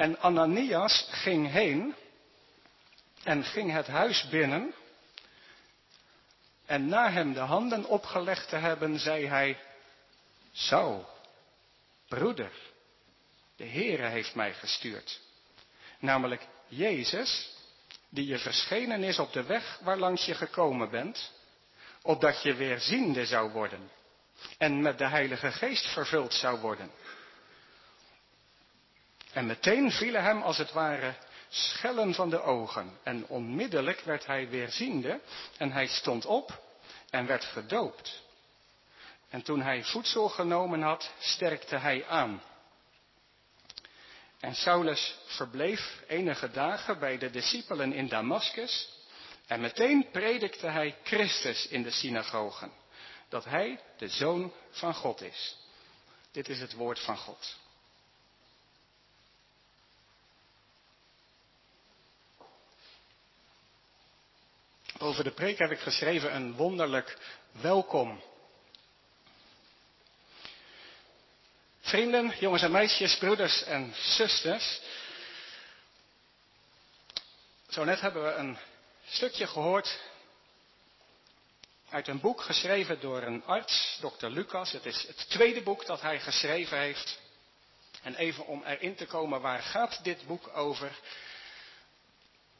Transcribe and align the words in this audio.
En 0.00 0.20
Ananias 0.20 1.08
ging 1.10 1.50
heen 1.50 1.94
en 3.22 3.44
ging 3.44 3.72
het 3.72 3.86
huis 3.86 4.28
binnen. 4.28 4.74
En 6.66 6.88
na 6.88 7.10
hem 7.10 7.32
de 7.32 7.40
handen 7.40 7.84
opgelegd 7.84 8.48
te 8.48 8.56
hebben, 8.56 8.98
zei 8.98 9.26
hij, 9.26 9.58
Saul, 10.52 11.08
broeder, 12.08 12.52
de 13.56 13.66
Heere 13.66 14.06
heeft 14.06 14.34
mij 14.34 14.54
gestuurd. 14.54 15.20
Namelijk 15.98 16.46
Jezus, 16.68 17.50
die 18.08 18.26
je 18.26 18.38
verschenen 18.38 19.02
is 19.02 19.18
op 19.18 19.32
de 19.32 19.42
weg 19.42 19.78
waarlangs 19.82 20.24
je 20.24 20.34
gekomen 20.34 20.90
bent, 20.90 21.32
opdat 22.02 22.42
je 22.42 22.54
weer 22.54 22.80
ziende 22.80 23.26
zou 23.26 23.50
worden 23.50 23.90
en 24.58 24.82
met 24.82 24.98
de 24.98 25.06
Heilige 25.06 25.52
Geest 25.52 25.86
vervuld 25.86 26.34
zou 26.34 26.60
worden. 26.60 26.90
En 29.32 29.46
meteen 29.46 29.90
vielen 29.90 30.22
hem 30.22 30.42
als 30.42 30.58
het 30.58 30.72
ware 30.72 31.14
schellen 31.48 32.14
van 32.14 32.30
de 32.30 32.42
ogen. 32.42 32.98
En 33.02 33.26
onmiddellijk 33.26 34.00
werd 34.00 34.26
hij 34.26 34.48
weer 34.48 34.70
ziende 34.70 35.20
en 35.56 35.72
hij 35.72 35.86
stond 35.86 36.26
op 36.26 36.62
en 37.10 37.26
werd 37.26 37.44
gedoopt. 37.44 38.22
En 39.28 39.42
toen 39.42 39.62
hij 39.62 39.84
voedsel 39.84 40.28
genomen 40.28 40.82
had, 40.82 41.10
sterkte 41.18 41.76
hij 41.76 42.06
aan. 42.06 42.42
En 44.40 44.54
Saulus 44.54 45.18
verbleef 45.26 46.02
enige 46.06 46.50
dagen 46.50 46.98
bij 46.98 47.18
de 47.18 47.30
discipelen 47.30 47.92
in 47.92 48.08
Damaskus. 48.08 48.88
En 49.46 49.60
meteen 49.60 50.10
predikte 50.12 50.66
hij 50.66 50.96
Christus 51.02 51.66
in 51.66 51.82
de 51.82 51.90
synagogen. 51.90 52.72
Dat 53.28 53.44
hij 53.44 53.80
de 53.98 54.08
zoon 54.08 54.52
van 54.70 54.94
God 54.94 55.20
is. 55.20 55.56
Dit 56.32 56.48
is 56.48 56.60
het 56.60 56.72
woord 56.72 57.00
van 57.00 57.16
God. 57.16 57.56
Over 65.02 65.24
de 65.24 65.30
preek 65.30 65.58
heb 65.58 65.70
ik 65.70 65.78
geschreven 65.78 66.34
een 66.34 66.54
wonderlijk 66.54 67.18
welkom. 67.50 68.22
Vrienden, 71.80 72.34
jongens 72.38 72.62
en 72.62 72.70
meisjes, 72.70 73.18
broeders 73.18 73.62
en 73.62 73.94
zusters. 73.94 74.80
Zo 77.68 77.84
net 77.84 78.00
hebben 78.00 78.24
we 78.24 78.32
een 78.32 78.58
stukje 79.06 79.46
gehoord 79.46 80.00
uit 81.90 82.08
een 82.08 82.20
boek 82.20 82.40
geschreven 82.40 83.00
door 83.00 83.22
een 83.22 83.44
arts, 83.44 83.98
dokter 84.00 84.30
Lucas. 84.30 84.72
Het 84.72 84.86
is 84.86 85.06
het 85.06 85.28
tweede 85.28 85.62
boek 85.62 85.86
dat 85.86 86.00
hij 86.00 86.20
geschreven 86.20 86.78
heeft. 86.78 87.18
En 88.02 88.14
even 88.14 88.46
om 88.46 88.64
erin 88.64 88.94
te 88.94 89.06
komen, 89.06 89.40
waar 89.40 89.62
gaat 89.62 90.04
dit 90.04 90.26
boek 90.26 90.56
over? 90.56 90.98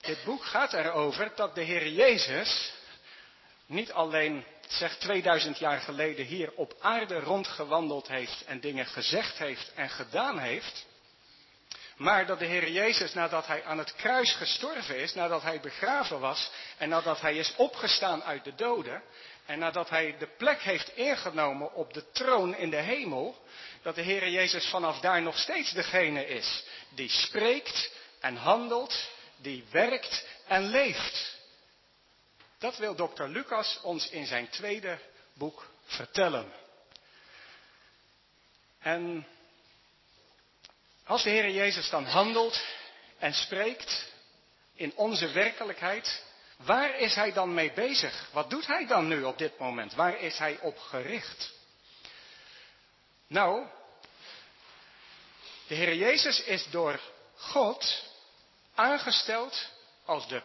Dit 0.01 0.25
boek 0.25 0.45
gaat 0.45 0.73
erover 0.73 1.33
dat 1.35 1.55
de 1.55 1.63
Heer 1.63 1.89
Jezus 1.89 2.73
niet 3.67 3.93
alleen, 3.93 4.45
zegt 4.69 5.01
2000 5.01 5.59
jaar 5.59 5.81
geleden, 5.81 6.27
hier 6.27 6.53
op 6.53 6.75
aarde 6.81 7.21
rondgewandeld 7.21 8.09
heeft 8.09 8.45
en 8.45 8.61
dingen 8.61 8.87
gezegd 8.87 9.39
heeft 9.39 9.73
en 9.75 9.91
gedaan 9.91 10.39
heeft. 10.39 10.87
Maar 11.97 12.27
dat 12.27 12.39
de 12.39 12.45
Heer 12.45 12.71
Jezus, 12.71 13.15
nadat 13.15 13.47
hij 13.47 13.65
aan 13.65 13.79
het 13.79 13.95
kruis 13.95 14.33
gestorven 14.33 14.97
is, 14.99 15.15
nadat 15.15 15.43
hij 15.43 15.61
begraven 15.61 16.21
was 16.21 16.51
en 16.79 16.89
nadat 16.89 17.21
hij 17.21 17.37
is 17.37 17.55
opgestaan 17.57 18.23
uit 18.23 18.45
de 18.45 18.55
doden 18.55 19.03
en 19.47 19.59
nadat 19.59 19.91
hij 19.91 20.17
de 20.19 20.29
plek 20.39 20.61
heeft 20.63 20.97
ingenomen 20.97 21.75
op 21.75 21.95
de 21.95 22.11
troon 22.11 22.57
in 22.57 22.71
de 22.71 22.81
hemel, 22.81 23.45
dat 23.83 23.95
de 23.95 24.03
Heer 24.03 24.29
Jezus 24.29 24.69
vanaf 24.69 25.01
daar 25.01 25.23
nog 25.23 25.39
steeds 25.39 25.73
degene 25.73 26.27
is 26.27 26.65
die 26.89 27.11
spreekt 27.11 27.91
en 28.21 28.37
handelt 28.37 29.09
die 29.43 29.65
werkt 29.71 30.27
en 30.47 30.63
leeft. 30.63 31.39
Dat 32.59 32.77
wil 32.77 32.95
dokter 32.95 33.29
Lucas 33.29 33.81
ons 33.83 34.09
in 34.09 34.27
zijn 34.27 34.49
tweede 34.49 34.99
boek 35.33 35.71
vertellen. 35.85 36.53
En 38.79 39.27
als 41.05 41.23
de 41.23 41.31
Heer 41.31 41.51
Jezus 41.51 41.91
dan 41.91 42.05
handelt 42.05 42.63
en 43.19 43.35
spreekt 43.35 44.09
in 44.75 44.93
onze 44.97 45.33
werkelijkheid, 45.33 46.23
waar 46.57 46.99
is 46.99 47.15
Hij 47.15 47.33
dan 47.33 47.55
mee 47.55 47.73
bezig? 47.73 48.29
Wat 48.33 48.51
doet 48.51 48.67
Hij 48.67 48.87
dan 48.87 49.09
nu 49.09 49.23
op 49.23 49.39
dit 49.39 49.59
moment? 49.59 49.95
Waar 49.95 50.19
is 50.19 50.39
Hij 50.39 50.59
op 50.61 50.79
gericht? 50.79 51.53
Nou, 53.27 53.67
de 55.67 55.75
Heer 55.75 55.95
Jezus 55.95 56.43
is 56.43 56.67
door 56.71 57.01
God 57.37 58.10
aangesteld 58.81 59.69
als 60.05 60.29
de 60.29 60.43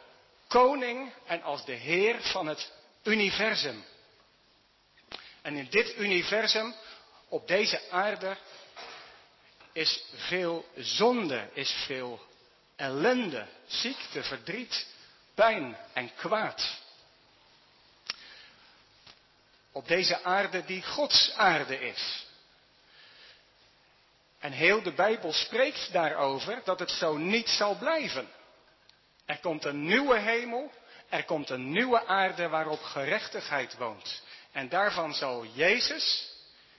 koning 0.47 1.13
en 1.25 1.41
als 1.41 1.65
de 1.65 1.73
heer 1.73 2.21
van 2.21 2.47
het 2.47 2.71
universum. 3.03 3.85
En 5.41 5.55
in 5.55 5.67
dit 5.69 5.97
universum, 5.97 6.75
op 7.29 7.47
deze 7.47 7.89
aarde, 7.89 8.37
is 9.71 10.03
veel 10.15 10.65
zonde, 10.75 11.49
is 11.53 11.71
veel 11.85 12.25
ellende, 12.75 13.47
ziekte, 13.67 14.23
verdriet, 14.23 14.87
pijn 15.33 15.77
en 15.93 16.15
kwaad. 16.15 16.79
Op 19.71 19.87
deze 19.87 20.23
aarde 20.23 20.65
die 20.65 20.83
Gods 20.83 21.31
aarde 21.35 21.79
is. 21.79 22.24
En 24.45 24.51
heel 24.51 24.81
de 24.81 24.91
Bijbel 24.91 25.33
spreekt 25.33 25.89
daarover 25.91 26.61
dat 26.63 26.79
het 26.79 26.91
zo 26.91 27.17
niet 27.17 27.49
zal 27.49 27.75
blijven. 27.77 28.27
Er 29.25 29.39
komt 29.39 29.65
een 29.65 29.85
nieuwe 29.85 30.19
hemel, 30.19 30.71
er 31.09 31.23
komt 31.23 31.49
een 31.49 31.71
nieuwe 31.71 32.05
aarde 32.05 32.47
waarop 32.47 32.81
gerechtigheid 32.81 33.77
woont. 33.77 34.21
En 34.51 34.69
daarvan 34.69 35.13
zal 35.13 35.45
Jezus, 35.45 36.29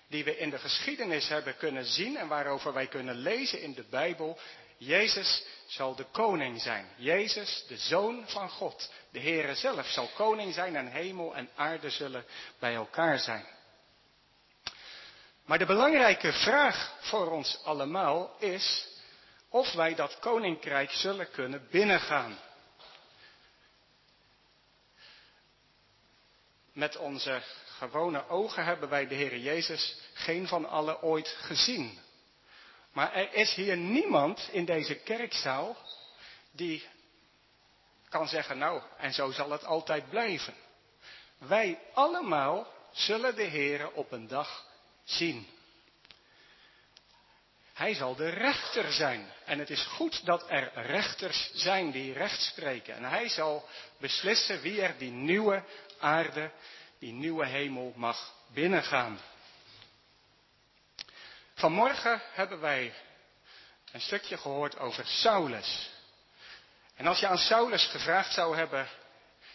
die 0.08 0.24
we 0.24 0.38
in 0.38 0.50
de 0.50 0.58
geschiedenis 0.58 1.28
hebben 1.28 1.56
kunnen 1.56 1.84
zien 1.84 2.16
en 2.16 2.28
waarover 2.28 2.72
wij 2.72 2.86
kunnen 2.86 3.14
lezen 3.14 3.62
in 3.62 3.74
de 3.74 3.84
Bijbel, 3.90 4.38
Jezus 4.76 5.44
zal 5.66 5.94
de 5.94 6.04
koning 6.04 6.60
zijn. 6.60 6.86
Jezus, 6.96 7.64
de 7.68 7.76
zoon 7.76 8.24
van 8.26 8.50
God. 8.50 8.92
De 9.10 9.20
Heere 9.20 9.54
zelf 9.54 9.86
zal 9.86 10.10
koning 10.14 10.54
zijn 10.54 10.76
en 10.76 10.86
hemel 10.86 11.34
en 11.34 11.48
aarde 11.54 11.90
zullen 11.90 12.24
bij 12.58 12.74
elkaar 12.74 13.18
zijn. 13.18 13.55
Maar 15.46 15.58
de 15.58 15.66
belangrijke 15.66 16.32
vraag 16.32 16.94
voor 17.00 17.30
ons 17.30 17.60
allemaal 17.64 18.36
is 18.38 18.86
of 19.48 19.72
wij 19.72 19.94
dat 19.94 20.18
koninkrijk 20.18 20.90
zullen 20.90 21.30
kunnen 21.30 21.68
binnengaan. 21.70 22.38
Met 26.72 26.96
onze 26.96 27.42
gewone 27.66 28.28
ogen 28.28 28.64
hebben 28.64 28.88
wij 28.88 29.06
de 29.06 29.14
Heer 29.14 29.38
Jezus 29.38 29.98
geen 30.12 30.48
van 30.48 30.68
allen 30.68 31.02
ooit 31.02 31.28
gezien. 31.28 31.98
Maar 32.92 33.12
er 33.12 33.34
is 33.34 33.54
hier 33.54 33.76
niemand 33.76 34.48
in 34.52 34.64
deze 34.64 34.94
kerkzaal 34.94 35.76
die 36.50 36.86
kan 38.08 38.28
zeggen, 38.28 38.58
nou, 38.58 38.82
en 38.98 39.12
zo 39.12 39.30
zal 39.30 39.50
het 39.50 39.64
altijd 39.64 40.10
blijven. 40.10 40.54
Wij 41.38 41.78
allemaal 41.94 42.72
zullen 42.92 43.36
de 43.36 43.42
Heer 43.42 43.92
op 43.92 44.12
een 44.12 44.26
dag 44.26 44.64
zien. 45.06 45.46
Hij 47.72 47.94
zal 47.94 48.14
de 48.14 48.28
rechter 48.28 48.92
zijn. 48.92 49.32
En 49.44 49.58
het 49.58 49.70
is 49.70 49.82
goed 49.82 50.26
dat 50.26 50.50
er 50.50 50.72
rechters 50.74 51.50
zijn 51.54 51.90
die 51.90 52.12
recht 52.12 52.40
spreken. 52.40 52.94
En 52.94 53.04
hij 53.04 53.28
zal 53.28 53.68
beslissen 53.98 54.60
wie 54.60 54.82
er 54.82 54.98
die 54.98 55.10
nieuwe 55.10 55.64
aarde, 55.98 56.50
die 56.98 57.12
nieuwe 57.12 57.46
hemel 57.46 57.92
mag 57.96 58.34
binnengaan. 58.52 59.20
Vanmorgen 61.54 62.22
hebben 62.32 62.60
wij 62.60 62.94
een 63.92 64.00
stukje 64.00 64.36
gehoord 64.36 64.78
over 64.78 65.06
Saulus. 65.06 65.90
En 66.94 67.06
als 67.06 67.20
je 67.20 67.26
aan 67.26 67.38
Saulus 67.38 67.84
gevraagd 67.86 68.32
zou 68.32 68.56
hebben, 68.56 68.88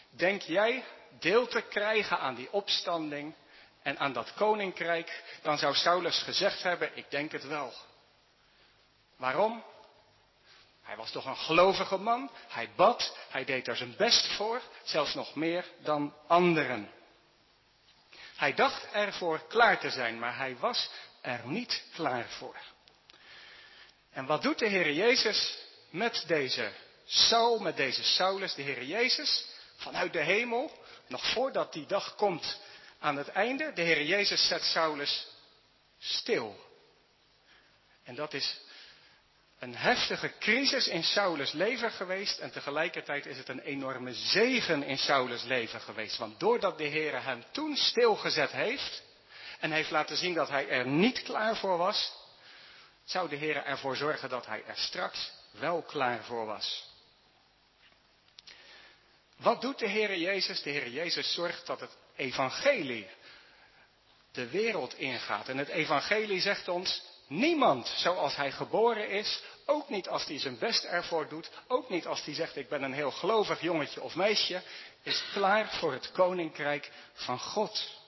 denk 0.09 0.41
jij 0.41 0.83
deel 1.19 1.47
te 1.47 1.61
krijgen 1.61 2.19
aan 2.19 2.35
die 2.35 2.51
opstanding 2.51 3.35
en 3.81 3.99
aan 3.99 4.13
dat 4.13 4.33
koninkrijk, 4.33 5.23
dan 5.41 5.57
zou 5.57 5.75
Saulus 5.75 6.19
gezegd 6.19 6.63
hebben, 6.63 6.97
ik 6.97 7.05
denk 7.09 7.31
het 7.31 7.47
wel. 7.47 7.73
Waarom? 9.17 9.63
Hij 10.83 10.95
was 10.95 11.11
toch 11.11 11.25
een 11.25 11.37
gelovige 11.37 11.97
man, 11.97 12.31
hij 12.47 12.69
bad, 12.75 13.17
hij 13.29 13.45
deed 13.45 13.67
er 13.67 13.75
zijn 13.75 13.95
best 13.97 14.27
voor, 14.27 14.61
zelfs 14.83 15.13
nog 15.13 15.35
meer 15.35 15.65
dan 15.79 16.13
anderen. 16.27 16.91
Hij 18.35 18.53
dacht 18.53 18.91
ervoor 18.91 19.47
klaar 19.47 19.79
te 19.79 19.89
zijn, 19.89 20.19
maar 20.19 20.37
hij 20.37 20.57
was 20.57 20.89
er 21.21 21.41
niet 21.43 21.83
klaar 21.93 22.29
voor. 22.29 22.55
En 24.11 24.25
wat 24.25 24.41
doet 24.41 24.59
de 24.59 24.67
Heer 24.67 24.91
Jezus 24.91 25.57
met 25.89 26.23
deze 26.27 26.71
Saul, 27.05 27.59
met 27.59 27.77
deze 27.77 28.03
Saulus? 28.03 28.53
De 28.53 28.61
Heer 28.61 28.83
Jezus 28.83 29.45
vanuit 29.75 30.13
de 30.13 30.23
hemel, 30.23 30.71
nog 31.07 31.31
voordat 31.31 31.73
die 31.73 31.85
dag 31.85 32.15
komt 32.15 32.59
aan 33.01 33.17
het 33.17 33.27
einde, 33.27 33.71
de 33.73 33.81
Heer 33.81 34.03
Jezus 34.03 34.47
zet 34.47 34.63
Saulus 34.63 35.27
stil. 35.99 36.59
En 38.03 38.15
dat 38.15 38.33
is 38.33 38.59
een 39.59 39.75
heftige 39.75 40.33
crisis 40.39 40.87
in 40.87 41.03
Saulus 41.03 41.51
leven 41.51 41.91
geweest 41.91 42.39
en 42.39 42.51
tegelijkertijd 42.51 43.25
is 43.25 43.37
het 43.37 43.49
een 43.49 43.59
enorme 43.59 44.13
zegen 44.13 44.83
in 44.83 44.97
Saulus 44.97 45.43
leven 45.43 45.81
geweest. 45.81 46.17
Want 46.17 46.39
doordat 46.39 46.77
de 46.77 46.83
Heer 46.83 47.23
hem 47.23 47.43
toen 47.51 47.75
stilgezet 47.75 48.51
heeft 48.51 49.03
en 49.59 49.71
heeft 49.71 49.91
laten 49.91 50.17
zien 50.17 50.33
dat 50.33 50.49
hij 50.49 50.69
er 50.69 50.87
niet 50.87 51.23
klaar 51.23 51.57
voor 51.57 51.77
was, 51.77 52.13
zou 53.03 53.29
de 53.29 53.35
Heer 53.35 53.55
ervoor 53.55 53.95
zorgen 53.95 54.29
dat 54.29 54.45
hij 54.45 54.63
er 54.65 54.77
straks 54.77 55.31
wel 55.51 55.81
klaar 55.81 56.23
voor 56.23 56.45
was. 56.45 56.89
Wat 59.37 59.61
doet 59.61 59.79
de 59.79 59.87
Heer 59.87 60.17
Jezus? 60.17 60.61
De 60.61 60.69
Heer 60.69 60.89
Jezus 60.89 61.33
zorgt 61.33 61.65
dat 61.65 61.79
het 61.79 61.97
evangelie 62.15 63.07
de 64.31 64.49
wereld 64.49 64.97
ingaat. 64.97 65.49
En 65.49 65.57
het 65.57 65.67
evangelie 65.67 66.41
zegt 66.41 66.67
ons, 66.67 67.03
niemand 67.27 67.87
zoals 67.87 68.35
hij 68.35 68.51
geboren 68.51 69.09
is, 69.09 69.43
ook 69.65 69.89
niet 69.89 70.07
als 70.07 70.25
hij 70.25 70.39
zijn 70.39 70.57
best 70.57 70.83
ervoor 70.83 71.27
doet, 71.27 71.49
ook 71.67 71.89
niet 71.89 72.07
als 72.07 72.25
hij 72.25 72.33
zegt 72.33 72.55
ik 72.55 72.69
ben 72.69 72.83
een 72.83 72.93
heel 72.93 73.11
gelovig 73.11 73.61
jongetje 73.61 74.01
of 74.01 74.15
meisje, 74.15 74.61
is 75.03 75.23
klaar 75.33 75.69
voor 75.69 75.93
het 75.93 76.11
koninkrijk 76.11 76.91
van 77.13 77.39
God. 77.39 77.99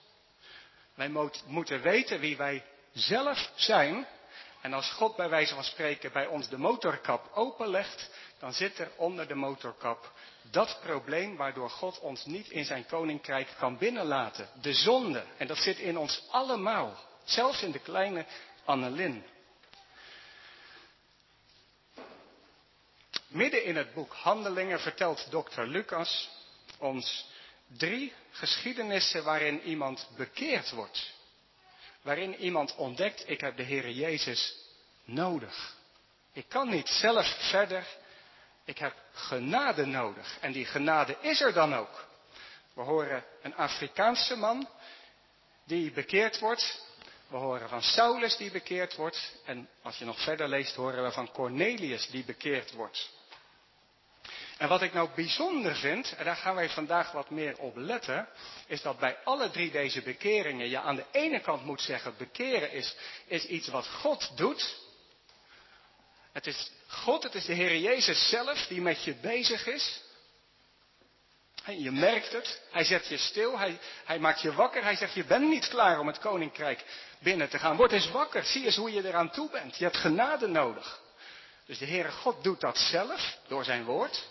Wij 0.94 1.08
moeten 1.46 1.82
weten 1.82 2.20
wie 2.20 2.36
wij 2.36 2.64
zelf 2.92 3.50
zijn. 3.54 4.06
En 4.60 4.72
als 4.72 4.90
God 4.90 5.16
bij 5.16 5.28
wijze 5.28 5.54
van 5.54 5.64
spreken 5.64 6.12
bij 6.12 6.26
ons 6.26 6.48
de 6.48 6.58
motorkap 6.58 7.30
openlegt, 7.32 8.10
dan 8.38 8.52
zit 8.52 8.78
er 8.78 8.90
onder 8.96 9.28
de 9.28 9.34
motorkap 9.34 10.12
dat 10.50 10.78
probleem 10.80 11.36
waardoor 11.36 11.70
God 11.70 12.00
ons 12.00 12.24
niet 12.24 12.48
in 12.48 12.64
zijn 12.64 12.86
koninkrijk 12.86 13.48
kan 13.58 13.78
binnenlaten. 13.78 14.48
De 14.60 14.72
zonde. 14.72 15.24
En 15.36 15.46
dat 15.46 15.58
zit 15.58 15.78
in 15.78 15.98
ons 15.98 16.22
allemaal. 16.30 16.98
Zelfs 17.24 17.62
in 17.62 17.70
de 17.70 17.78
kleine 17.78 18.26
Annelin. 18.64 19.24
Midden 23.26 23.64
in 23.64 23.76
het 23.76 23.94
boek 23.94 24.12
Handelingen 24.12 24.80
vertelt 24.80 25.30
dokter 25.30 25.66
Lucas 25.66 26.30
ons 26.78 27.26
drie 27.66 28.12
geschiedenissen 28.30 29.24
waarin 29.24 29.60
iemand 29.60 30.08
bekeerd 30.16 30.70
wordt. 30.70 31.12
Waarin 32.02 32.34
iemand 32.34 32.74
ontdekt, 32.74 33.28
ik 33.28 33.40
heb 33.40 33.56
de 33.56 33.62
Heer 33.62 33.90
Jezus 33.90 34.56
nodig. 35.04 35.74
Ik 36.32 36.48
kan 36.48 36.68
niet 36.68 36.88
zelf 36.88 37.48
verder 37.50 37.86
ik 38.64 38.78
heb 38.78 38.94
genade 39.14 39.86
nodig. 39.86 40.38
En 40.40 40.52
die 40.52 40.64
genade 40.64 41.16
is 41.20 41.40
er 41.40 41.52
dan 41.52 41.74
ook. 41.74 42.06
We 42.74 42.82
horen 42.82 43.24
een 43.42 43.56
Afrikaanse 43.56 44.36
man 44.36 44.68
die 45.64 45.92
bekeerd 45.92 46.38
wordt. 46.38 46.82
We 47.28 47.36
horen 47.36 47.68
van 47.68 47.82
Saulus 47.82 48.36
die 48.36 48.50
bekeerd 48.50 48.94
wordt. 48.94 49.32
En 49.44 49.68
als 49.82 49.98
je 49.98 50.04
nog 50.04 50.20
verder 50.20 50.48
leest, 50.48 50.74
horen 50.74 51.04
we 51.04 51.10
van 51.10 51.30
Cornelius 51.30 52.06
die 52.06 52.24
bekeerd 52.24 52.72
wordt. 52.72 53.10
En 54.58 54.68
wat 54.68 54.82
ik 54.82 54.92
nou 54.92 55.08
bijzonder 55.14 55.76
vind, 55.76 56.14
en 56.16 56.24
daar 56.24 56.36
gaan 56.36 56.54
wij 56.54 56.68
vandaag 56.68 57.12
wat 57.12 57.30
meer 57.30 57.58
op 57.58 57.76
letten, 57.76 58.28
is 58.66 58.82
dat 58.82 58.98
bij 58.98 59.16
alle 59.24 59.50
drie 59.50 59.70
deze 59.70 60.02
bekeringen 60.02 60.68
je 60.68 60.80
aan 60.80 60.96
de 60.96 61.04
ene 61.10 61.40
kant 61.40 61.64
moet 61.64 61.80
zeggen, 61.80 62.14
bekeren 62.18 62.72
is, 62.72 62.96
is 63.26 63.46
iets 63.46 63.68
wat 63.68 63.86
God 63.86 64.36
doet. 64.36 64.76
Het 66.32 66.46
is 66.46 66.70
God, 66.94 67.22
het 67.22 67.34
is 67.34 67.44
de 67.44 67.52
Heer 67.52 67.76
Jezus 67.76 68.28
zelf 68.28 68.66
die 68.66 68.80
met 68.80 69.04
je 69.04 69.14
bezig 69.14 69.66
is. 69.66 70.02
Je 71.66 71.90
merkt 71.90 72.32
het, 72.32 72.60
hij 72.70 72.84
zet 72.84 73.06
je 73.06 73.16
stil, 73.16 73.58
hij, 73.58 73.78
hij 74.04 74.18
maakt 74.18 74.40
je 74.40 74.52
wakker, 74.52 74.82
hij 74.82 74.96
zegt 74.96 75.14
je 75.14 75.24
bent 75.24 75.48
niet 75.48 75.68
klaar 75.68 75.98
om 76.00 76.06
het 76.06 76.18
koninkrijk 76.18 76.84
binnen 77.18 77.48
te 77.48 77.58
gaan. 77.58 77.76
Word 77.76 77.92
eens 77.92 78.10
wakker, 78.10 78.44
zie 78.44 78.64
eens 78.64 78.76
hoe 78.76 78.92
je 78.92 79.06
eraan 79.06 79.30
toe 79.30 79.50
bent. 79.50 79.76
Je 79.76 79.84
hebt 79.84 79.96
genade 79.96 80.46
nodig. 80.46 81.00
Dus 81.66 81.78
de 81.78 81.86
Heere 81.86 82.10
God 82.10 82.42
doet 82.42 82.60
dat 82.60 82.78
zelf 82.78 83.38
door 83.48 83.64
zijn 83.64 83.84
woord. 83.84 84.24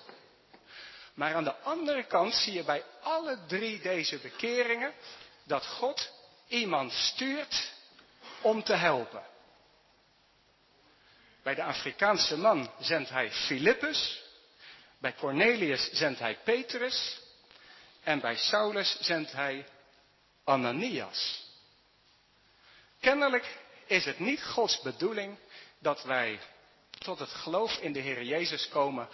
Maar 1.14 1.36
aan 1.36 1.44
de 1.44 1.56
andere 1.56 2.04
kant 2.04 2.34
zie 2.34 2.54
je 2.54 2.64
bij 2.64 2.84
alle 3.02 3.38
drie 3.48 3.82
deze 3.82 4.18
bekeringen 4.18 4.94
dat 5.44 5.66
God 5.66 6.12
iemand 6.48 6.92
stuurt 6.92 7.72
om 8.42 8.64
te 8.64 8.74
helpen. 8.74 9.24
Bij 11.44 11.56
de 11.56 11.64
Afrikaanse 11.64 12.38
man 12.38 12.72
zendt 12.80 13.10
hij 13.10 13.32
Filippus. 13.32 14.24
Bij 14.98 15.14
Cornelius 15.14 15.90
zendt 15.92 16.20
hij 16.20 16.38
Petrus. 16.44 17.20
En 18.04 18.20
bij 18.20 18.36
Saulus 18.36 18.98
zendt 19.00 19.32
hij 19.32 19.66
Ananias. 20.44 21.44
Kennelijk 23.00 23.58
is 23.86 24.06
het 24.06 24.20
niet 24.20 24.44
Gods 24.44 24.82
bedoeling 24.82 25.38
dat 25.80 26.04
wij 26.04 26.40
tot 26.98 27.20
het 27.20 27.30
geloof 27.30 27.78
in 27.78 27.94
de 27.94 28.00
Heer 28.00 28.24
Jezus 28.24 28.70
komen 28.70 29.10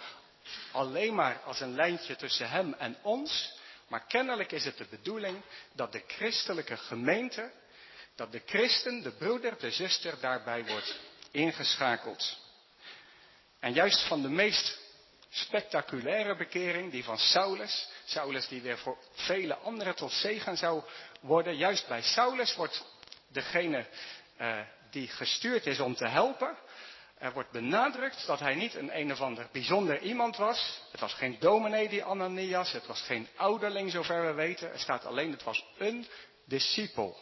alleen 0.72 1.14
maar 1.14 1.40
als 1.44 1.60
een 1.60 1.74
lijntje 1.74 2.16
tussen 2.16 2.50
Hem 2.50 2.74
en 2.74 2.96
ons. 3.02 3.58
Maar 3.88 4.06
kennelijk 4.06 4.52
is 4.52 4.64
het 4.64 4.76
de 4.76 4.86
bedoeling 4.90 5.42
dat 5.72 5.92
de 5.92 6.02
christelijke 6.06 6.76
gemeente, 6.76 7.52
dat 8.14 8.32
de 8.32 8.42
christen, 8.46 9.02
de 9.02 9.12
broeder, 9.12 9.58
de 9.58 9.70
zuster 9.70 10.20
daarbij 10.20 10.64
wordt 10.66 10.98
ingeschakeld. 11.30 12.38
En 13.60 13.72
juist 13.72 14.06
van 14.06 14.22
de 14.22 14.28
meest 14.28 14.78
spectaculaire 15.30 16.36
bekering, 16.36 16.90
die 16.90 17.04
van 17.04 17.18
Saulus, 17.18 17.88
Saulus 18.04 18.48
die 18.48 18.62
weer 18.62 18.78
voor 18.78 18.98
vele 19.12 19.54
anderen 19.54 19.94
tot 19.94 20.12
zegen 20.12 20.56
zou 20.56 20.82
worden, 21.20 21.56
juist 21.56 21.88
bij 21.88 22.02
Saulus 22.02 22.54
wordt 22.54 22.84
degene 23.28 23.86
uh, 24.40 24.60
die 24.90 25.08
gestuurd 25.08 25.66
is 25.66 25.80
om 25.80 25.94
te 25.94 26.08
helpen, 26.08 26.56
er 27.20 27.32
wordt 27.32 27.50
benadrukt 27.50 28.26
dat 28.26 28.40
hij 28.40 28.54
niet 28.54 28.74
een 28.74 28.98
een 28.98 29.12
of 29.12 29.20
ander 29.20 29.48
bijzonder 29.52 30.00
iemand 30.00 30.36
was. 30.36 30.82
Het 30.90 31.00
was 31.00 31.14
geen 31.14 31.36
dominee 31.40 31.88
die 31.88 32.04
Ananias, 32.04 32.72
het 32.72 32.86
was 32.86 33.00
geen 33.00 33.28
ouderling 33.36 33.90
zover 33.90 34.26
we 34.26 34.32
weten. 34.32 34.72
Er 34.72 34.78
staat 34.78 35.04
alleen, 35.04 35.30
het 35.30 35.42
was 35.42 35.64
een 35.78 36.06
discipel. 36.44 37.18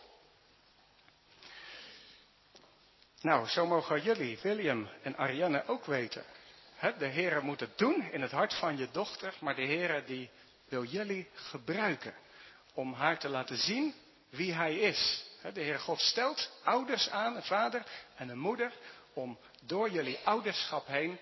Nou, 3.21 3.47
zo 3.47 3.67
mogen 3.67 4.03
jullie, 4.03 4.39
William 4.43 4.89
en 5.03 5.17
Ariane, 5.17 5.67
ook 5.67 5.85
weten. 5.85 6.25
de 6.99 7.07
Heer 7.07 7.45
moet 7.45 7.61
het 7.61 7.79
doen 7.79 8.03
in 8.11 8.23
het 8.23 8.31
hart 8.31 8.55
van 8.55 8.77
je 8.77 8.89
dochter, 8.91 9.35
maar 9.41 9.55
de 9.55 9.63
Heer 9.63 10.03
die 10.07 10.31
wil 10.69 10.85
jullie 10.85 11.29
gebruiken 11.35 12.15
om 12.75 12.93
haar 12.93 13.19
te 13.19 13.29
laten 13.29 13.57
zien 13.57 13.95
wie 14.31 14.55
Hij 14.55 14.79
is. 14.79 15.25
de 15.53 15.61
Heer 15.61 15.79
God 15.79 16.01
stelt 16.01 16.51
ouders 16.65 17.11
aan, 17.11 17.37
een 17.37 17.43
vader 17.43 17.83
en 18.17 18.29
een 18.29 18.39
moeder, 18.39 18.73
om 19.13 19.39
door 19.63 19.91
jullie 19.91 20.19
ouderschap 20.25 20.87
heen 20.87 21.19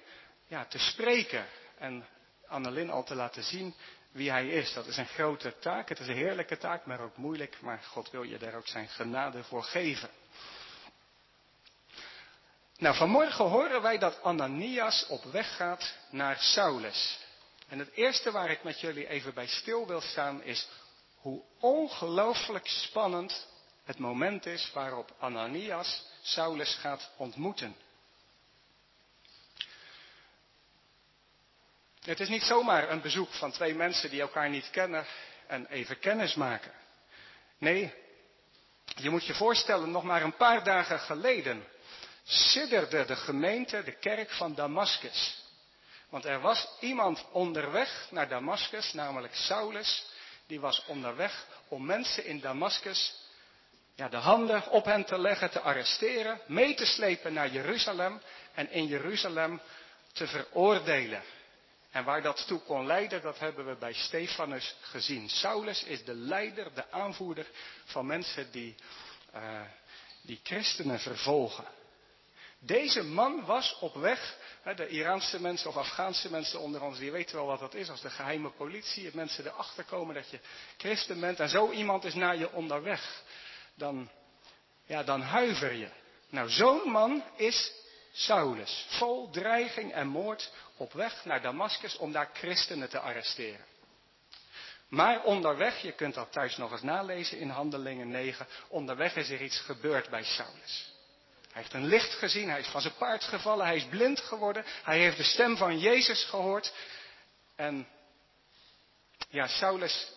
ja, 0.47 0.65
te 0.65 0.79
spreken 0.79 1.47
en 1.79 2.07
Annelin 2.47 2.91
al 2.91 3.05
te 3.05 3.15
laten 3.15 3.43
zien 3.43 3.75
wie 4.13 4.31
Hij 4.31 4.49
is. 4.49 4.73
Dat 4.73 4.87
is 4.87 4.97
een 4.97 5.07
grote 5.07 5.59
taak, 5.59 5.89
het 5.89 5.99
is 5.99 6.09
een 6.09 6.17
heerlijke 6.17 6.59
taak, 6.59 6.87
maar 6.87 7.01
ook 7.01 7.17
moeilijk, 7.17 7.61
maar 7.61 7.83
God 7.83 8.11
wil 8.11 8.23
je 8.23 8.39
daar 8.39 8.55
ook 8.55 8.69
zijn 8.69 8.89
genade 8.89 9.45
voor 9.45 9.63
geven. 9.63 10.11
Nou, 12.79 12.97
vanmorgen 12.97 13.45
horen 13.45 13.83
wij 13.83 13.99
dat 13.99 14.23
Ananias 14.23 15.07
op 15.07 15.25
weg 15.25 15.57
gaat 15.57 15.95
naar 16.11 16.37
Saulus. 16.39 17.19
En 17.69 17.79
het 17.79 17.91
eerste 17.95 18.31
waar 18.31 18.51
ik 18.51 18.63
met 18.63 18.81
jullie 18.81 19.09
even 19.09 19.35
bij 19.35 19.47
stil 19.47 19.87
wil 19.87 20.01
staan 20.01 20.43
is 20.43 20.69
hoe 21.17 21.43
ongelooflijk 21.61 22.67
spannend 22.67 23.47
het 23.85 23.99
moment 23.99 24.47
is 24.47 24.71
waarop 24.73 25.15
Ananias 25.19 26.05
Saulus 26.23 26.75
gaat 26.75 27.11
ontmoeten. 27.17 27.77
Het 32.01 32.21
is 32.21 32.29
niet 32.29 32.43
zomaar 32.43 32.91
een 32.91 33.01
bezoek 33.01 33.33
van 33.33 33.53
twee 33.53 33.75
mensen 33.75 34.11
die 34.11 34.21
elkaar 34.21 34.51
niet 34.51 34.71
kennen 34.71 35.07
en 35.47 35.67
even 35.67 35.99
kennis 35.99 36.35
maken. 36.35 36.73
Nee, 37.59 37.95
je 38.97 39.11
moet 39.11 39.27
je 39.27 39.35
voorstellen, 39.35 39.91
nog 39.91 40.03
maar 40.03 40.23
een 40.23 40.37
paar 40.37 40.65
dagen 40.65 40.99
geleden 40.99 41.65
sidderde 42.27 43.05
de 43.05 43.17
gemeente, 43.17 43.83
de 43.83 43.93
kerk 43.99 44.31
van 44.31 44.55
Damascus. 44.55 45.45
Want 46.09 46.25
er 46.25 46.41
was 46.41 46.69
iemand 46.81 47.25
onderweg 47.33 48.09
naar 48.11 48.29
Damascus, 48.29 48.93
namelijk 48.93 49.35
Saulus, 49.35 50.07
die 50.47 50.61
was 50.61 50.85
onderweg 50.87 51.47
om 51.69 51.85
mensen 51.85 52.25
in 52.25 52.41
Damascus 52.41 53.15
ja, 53.95 54.09
de 54.09 54.17
handen 54.17 54.71
op 54.71 54.85
hen 54.85 55.05
te 55.05 55.19
leggen, 55.19 55.51
te 55.51 55.61
arresteren, 55.61 56.41
mee 56.47 56.75
te 56.75 56.87
slepen 56.87 57.33
naar 57.33 57.51
Jeruzalem 57.51 58.21
en 58.55 58.71
in 58.71 58.87
Jeruzalem 58.87 59.61
te 60.13 60.27
veroordelen. 60.27 61.23
En 61.91 62.05
waar 62.05 62.23
dat 62.23 62.47
toe 62.47 62.61
kon 62.61 62.87
leiden, 62.87 63.23
dat 63.23 63.39
hebben 63.39 63.67
we 63.67 63.75
bij 63.75 63.93
Stefanus 63.93 64.77
gezien. 64.81 65.29
Saulus 65.29 65.85
is 65.85 66.05
de 66.05 66.15
leider, 66.15 66.75
de 66.75 66.91
aanvoerder 66.91 67.47
van 67.85 68.07
mensen 68.07 68.51
die, 68.51 68.75
uh, 69.35 69.61
die 70.23 70.41
christenen 70.43 71.01
vervolgen. 71.01 71.65
Deze 72.67 73.03
man 73.03 73.45
was 73.45 73.79
op 73.81 73.95
weg, 73.95 74.37
de 74.77 74.89
Iraanse 74.89 75.41
mensen 75.41 75.69
of 75.69 75.77
Afghaanse 75.77 76.31
mensen 76.31 76.61
onder 76.61 76.83
ons, 76.83 76.99
die 76.99 77.13
weten 77.13 77.37
wel 77.37 77.47
wat 77.47 77.61
dat 77.61 77.75
is, 77.75 77.91
als 77.91 78.01
de 78.01 78.11
geheime 78.11 78.51
politie, 78.51 79.05
het 79.05 79.15
mensen 79.15 79.47
erachter 79.47 79.85
komen 79.85 80.15
dat 80.15 80.31
je 80.31 80.41
christen 80.77 81.21
bent 81.21 81.41
en 81.41 81.49
zo 81.49 81.71
iemand 81.71 82.05
is 82.05 82.15
naar 82.15 82.37
je 82.37 82.53
onderweg, 82.53 83.23
dan, 83.75 84.11
ja, 84.87 85.03
dan 85.03 85.21
huiver 85.21 85.73
je. 85.73 85.89
Nou, 86.29 86.51
zo'n 86.51 86.91
man 86.91 87.23
is 87.37 87.73
Saulus, 88.13 88.87
vol 88.89 89.31
dreiging 89.31 89.93
en 89.93 90.07
moord, 90.07 90.53
op 90.77 90.93
weg 90.93 91.25
naar 91.25 91.43
Damascus 91.43 91.97
om 91.97 92.13
daar 92.13 92.31
christenen 92.33 92.89
te 92.89 92.99
arresteren. 92.99 93.65
Maar 94.89 95.23
onderweg, 95.23 95.83
je 95.83 95.93
kunt 95.93 96.15
dat 96.15 96.33
thuis 96.33 96.57
nog 96.57 96.73
eens 96.73 96.83
nalezen 96.83 97.39
in 97.39 97.49
Handelingen 97.49 98.09
9, 98.09 98.47
onderweg 98.69 99.17
is 99.17 99.31
er 99.31 99.43
iets 99.43 99.59
gebeurd 99.59 100.11
bij 100.11 100.25
Saulus. 100.25 100.96
Hij 101.57 101.65
heeft 101.65 101.77
een 101.77 101.89
licht 101.89 102.15
gezien, 102.15 102.49
hij 102.49 102.61
is 102.61 102.67
van 102.67 102.81
zijn 102.81 102.95
paard 102.99 103.25
gevallen, 103.25 103.67
hij 103.67 103.77
is 103.77 103.85
blind 103.85 104.21
geworden, 104.21 104.65
hij 104.83 104.99
heeft 104.99 105.17
de 105.17 105.23
stem 105.23 105.57
van 105.57 105.79
Jezus 105.79 106.25
gehoord. 106.25 106.73
En 107.55 107.89
ja, 109.29 109.47
Saulus, 109.47 110.13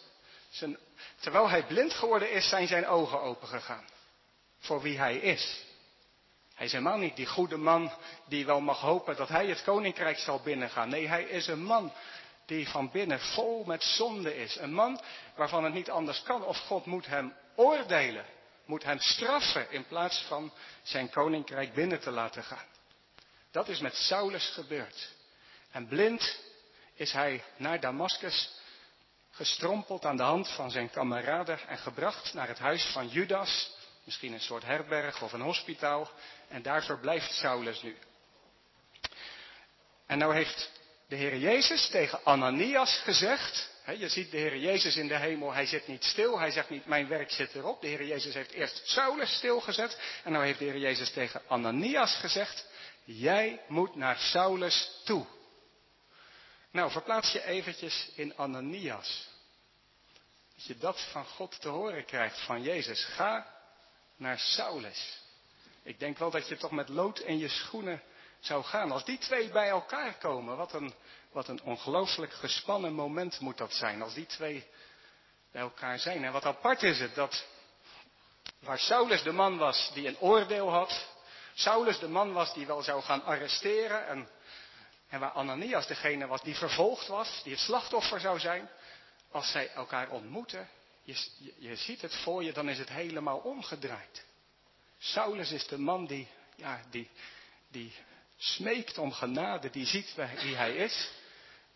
zijn, 0.49 0.77
terwijl 1.19 1.49
hij 1.49 1.63
blind 1.63 1.93
geworden 1.93 2.31
is, 2.31 2.49
zijn 2.49 2.67
zijn 2.67 2.87
ogen 2.87 3.21
opengegaan. 3.21 3.85
Voor 4.59 4.81
wie 4.81 4.97
hij 4.97 5.17
is. 5.17 5.63
Hij 6.55 6.65
is 6.65 6.71
helemaal 6.71 6.97
niet 6.97 7.15
die 7.15 7.27
goede 7.27 7.57
man 7.57 7.91
die 8.27 8.45
wel 8.45 8.61
mag 8.61 8.79
hopen 8.79 9.15
dat 9.15 9.29
hij 9.29 9.47
het 9.47 9.63
koninkrijk 9.63 10.17
zal 10.17 10.41
binnengaan. 10.41 10.89
Nee, 10.89 11.07
hij 11.07 11.23
is 11.23 11.47
een 11.47 11.63
man 11.63 11.93
die 12.45 12.69
van 12.69 12.91
binnen 12.91 13.19
vol 13.19 13.63
met 13.63 13.83
zonde 13.83 14.37
is. 14.37 14.55
Een 14.55 14.73
man 14.73 15.01
waarvan 15.35 15.63
het 15.63 15.73
niet 15.73 15.89
anders 15.89 16.23
kan 16.23 16.43
of 16.43 16.57
God 16.57 16.85
moet 16.85 17.05
hem 17.05 17.33
oordelen, 17.55 18.25
moet 18.69 18.83
hem 18.83 18.99
straffen 18.99 19.71
in 19.71 19.85
plaats 19.87 20.25
van 20.27 20.53
zijn 20.83 21.09
koninkrijk 21.09 21.73
binnen 21.73 21.99
te 21.99 22.11
laten 22.11 22.43
gaan. 22.43 22.65
Dat 23.51 23.67
is 23.67 23.79
met 23.79 23.95
Saulus 23.95 24.49
gebeurd. 24.53 25.09
En 25.71 25.87
blind 25.87 26.39
is 26.93 27.11
hij 27.11 27.43
naar 27.57 27.79
Damascus 27.79 28.51
gestrompeld 29.31 30.05
aan 30.05 30.17
de 30.17 30.23
hand 30.23 30.49
van 30.49 30.71
zijn 30.71 30.89
kameraden 30.89 31.67
en 31.67 31.77
gebracht 31.77 32.33
naar 32.33 32.47
het 32.47 32.59
huis 32.59 32.85
van 32.85 33.07
Judas, 33.07 33.71
misschien 34.03 34.33
een 34.33 34.39
soort 34.39 34.63
herberg 34.63 35.21
of 35.21 35.33
een 35.33 35.41
hospitaal, 35.41 36.11
en 36.47 36.61
daar 36.61 36.83
verblijft 36.83 37.33
Saulus 37.33 37.81
nu. 37.81 37.97
En 40.05 40.17
nou 40.17 40.33
heeft 40.33 40.71
de 41.07 41.15
Heer 41.15 41.37
Jezus 41.37 41.89
tegen 41.89 42.19
Ananias 42.23 43.01
gezegd. 43.03 43.69
Je 43.97 44.09
ziet 44.09 44.31
de 44.31 44.37
Heer 44.37 44.57
Jezus 44.57 44.95
in 44.95 45.07
de 45.07 45.17
hemel, 45.17 45.53
hij 45.53 45.65
zit 45.65 45.87
niet 45.87 46.03
stil, 46.03 46.39
hij 46.39 46.51
zegt 46.51 46.69
niet 46.69 46.85
mijn 46.85 47.07
werk 47.07 47.31
zit 47.31 47.55
erop. 47.55 47.81
De 47.81 47.87
Heer 47.87 48.05
Jezus 48.05 48.33
heeft 48.33 48.51
eerst 48.51 48.81
Saulus 48.83 49.35
stilgezet 49.35 49.99
en 50.23 50.31
nou 50.31 50.45
heeft 50.45 50.59
de 50.59 50.65
Heer 50.65 50.77
Jezus 50.77 51.11
tegen 51.11 51.41
Ananias 51.47 52.15
gezegd, 52.15 52.65
jij 53.03 53.61
moet 53.67 53.95
naar 53.95 54.17
Saulus 54.17 55.01
toe. 55.05 55.25
Nou, 56.71 56.91
verplaats 56.91 57.31
je 57.31 57.45
eventjes 57.45 58.09
in 58.15 58.37
Ananias. 58.37 59.27
Dat 60.55 60.65
je 60.65 60.77
dat 60.77 61.07
van 61.11 61.25
God 61.25 61.61
te 61.61 61.67
horen 61.67 62.05
krijgt, 62.05 62.39
van 62.39 62.61
Jezus. 62.61 63.05
Ga 63.05 63.55
naar 64.15 64.39
Saulus. 64.39 65.19
Ik 65.83 65.99
denk 65.99 66.17
wel 66.17 66.31
dat 66.31 66.47
je 66.47 66.57
toch 66.57 66.71
met 66.71 66.89
lood 66.89 67.19
in 67.19 67.37
je 67.37 67.49
schoenen 67.49 68.01
zou 68.39 68.63
gaan. 68.63 68.91
Als 68.91 69.05
die 69.05 69.17
twee 69.17 69.49
bij 69.49 69.67
elkaar 69.67 70.17
komen, 70.17 70.57
wat 70.57 70.73
een, 70.73 70.93
wat 71.31 71.47
een 71.47 71.61
ongelooflijk 71.63 72.33
gespannen 72.33 72.93
moment 72.93 73.39
moet 73.39 73.57
dat 73.57 73.73
zijn. 73.73 74.01
Als 74.01 74.13
die 74.13 74.25
twee 74.25 74.67
bij 75.51 75.61
elkaar 75.61 75.99
zijn. 75.99 76.25
En 76.25 76.31
wat 76.31 76.45
apart 76.45 76.83
is 76.83 76.99
het 76.99 77.15
dat 77.15 77.45
waar 78.59 78.79
Saulus 78.79 79.23
de 79.23 79.31
man 79.31 79.57
was 79.57 79.91
die 79.93 80.07
een 80.07 80.19
oordeel 80.19 80.69
had. 80.69 81.07
Saulus 81.53 81.99
de 81.99 82.07
man 82.07 82.33
was 82.33 82.53
die 82.53 82.65
wel 82.65 82.81
zou 82.81 83.01
gaan 83.01 83.23
arresteren. 83.23 84.07
En, 84.07 84.29
en 85.09 85.19
waar 85.19 85.31
Ananias 85.31 85.87
degene 85.87 86.27
was 86.27 86.41
die 86.41 86.55
vervolgd 86.55 87.07
was, 87.07 87.41
die 87.43 87.53
het 87.53 87.61
slachtoffer 87.61 88.19
zou 88.19 88.39
zijn. 88.39 88.69
Als 89.31 89.51
zij 89.51 89.71
elkaar 89.71 90.09
ontmoeten, 90.09 90.69
je, 91.03 91.29
je, 91.57 91.75
ziet 91.75 92.01
het 92.01 92.15
voor 92.15 92.43
je, 92.43 92.53
dan 92.53 92.69
is 92.69 92.77
het 92.77 92.89
helemaal 92.89 93.37
omgedraaid. 93.37 94.25
Saulus 94.97 95.51
is 95.51 95.67
de 95.67 95.77
man 95.77 96.05
die, 96.05 96.27
ja, 96.55 96.81
die, 96.89 97.09
die 97.67 97.93
smeekt 98.37 98.97
om 98.97 99.11
genade, 99.11 99.69
die 99.69 99.85
ziet 99.85 100.15
wie 100.15 100.55
hij 100.55 100.75
is. 100.75 101.11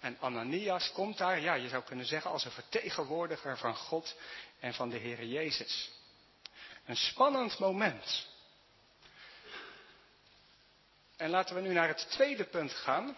En 0.03 0.17
Ananias 0.19 0.91
komt 0.91 1.17
daar, 1.17 1.39
ja, 1.39 1.53
je 1.53 1.69
zou 1.69 1.83
kunnen 1.83 2.05
zeggen, 2.05 2.31
als 2.31 2.45
een 2.45 2.51
vertegenwoordiger 2.51 3.57
van 3.57 3.75
God 3.75 4.15
en 4.59 4.73
van 4.73 4.89
de 4.89 4.97
Heer 4.97 5.25
Jezus. 5.25 5.91
Een 6.85 6.95
spannend 6.95 7.59
moment. 7.59 8.27
En 11.17 11.29
laten 11.29 11.55
we 11.55 11.61
nu 11.61 11.73
naar 11.73 11.87
het 11.87 12.09
tweede 12.09 12.43
punt 12.43 12.71
gaan. 12.71 13.17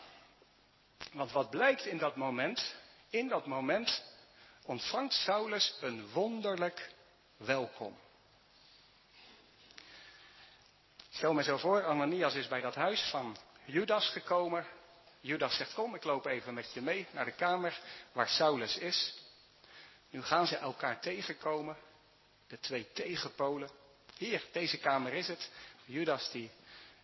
Want 1.12 1.32
wat 1.32 1.50
blijkt 1.50 1.86
in 1.86 1.98
dat 1.98 2.15
moment? 2.15 2.75
In 3.10 3.27
dat 3.27 3.46
moment 3.46 4.04
ontvangt 4.63 5.13
Saulus 5.13 5.77
een 5.82 6.12
wonderlijk 6.12 6.94
welkom. 7.38 7.98
Stel 11.10 11.34
me 11.34 11.44
zo 11.44 11.58
voor, 11.58 11.86
Ananias 11.86 12.36
is 12.36 12.48
bij 12.48 12.62
dat 12.62 12.75
huis 12.75 13.01
van 13.10 13.38
Judas 13.65 14.10
gekomen. 14.10 14.65
Judas 15.25 15.55
zegt, 15.55 15.74
kom, 15.74 15.96
ik 15.96 16.03
loop 16.03 16.25
even 16.25 16.53
met 16.53 16.74
je 16.74 16.82
mee 16.82 17.08
naar 17.12 17.25
de 17.25 17.32
kamer 17.32 17.79
waar 18.12 18.29
Saulus 18.29 18.77
is. 18.77 19.13
Nu 20.10 20.22
gaan 20.22 20.48
ze 20.48 20.58
elkaar 20.58 21.00
tegenkomen, 21.01 21.77
de 22.48 22.60
twee 22.60 22.91
tegenpolen. 22.94 23.70
Hier, 24.17 24.44
deze 24.51 24.77
kamer 24.77 25.13
is 25.13 25.27
het. 25.27 25.50
Judas 25.86 26.32
die 26.32 26.51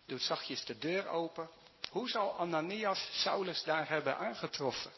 doet 0.06 0.22
zachtjes 0.22 0.64
de 0.64 0.78
deur 0.78 1.08
open. 1.08 1.50
Hoe 1.90 2.08
zal 2.08 2.38
Ananias 2.38 3.08
Saulus 3.22 3.62
daar 3.64 3.88
hebben 3.88 4.16
aangetroffen? 4.16 4.90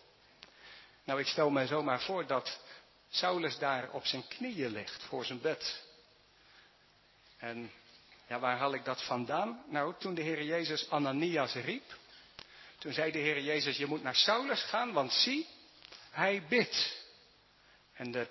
Nou, 1.04 1.20
ik 1.20 1.26
stel 1.26 1.50
me 1.50 1.66
zomaar 1.66 2.00
voor 2.00 2.26
dat 2.26 2.60
Saulus 3.08 3.58
daar 3.58 3.90
op 3.90 4.06
zijn 4.06 4.28
knieën 4.28 4.70
ligt 4.70 5.02
voor 5.02 5.24
zijn 5.24 5.40
bed. 5.40 5.82
En 7.38 7.70
ja, 8.26 8.38
waar 8.38 8.56
haal 8.56 8.74
ik 8.74 8.84
dat 8.84 9.02
vandaan? 9.02 9.64
Nou, 9.68 9.94
toen 9.98 10.14
de 10.14 10.22
Heer 10.22 10.42
Jezus 10.42 10.90
Ananias 10.90 11.54
riep, 11.54 12.02
toen 12.84 12.92
zei 12.92 13.12
de 13.12 13.18
Heer 13.18 13.40
Jezus, 13.40 13.76
je 13.76 13.86
moet 13.86 14.02
naar 14.02 14.14
Saulus 14.14 14.62
gaan, 14.62 14.92
want 14.92 15.12
zie, 15.12 15.46
hij 16.10 16.42
bidt. 16.48 17.02
En 17.94 18.10
de, 18.10 18.26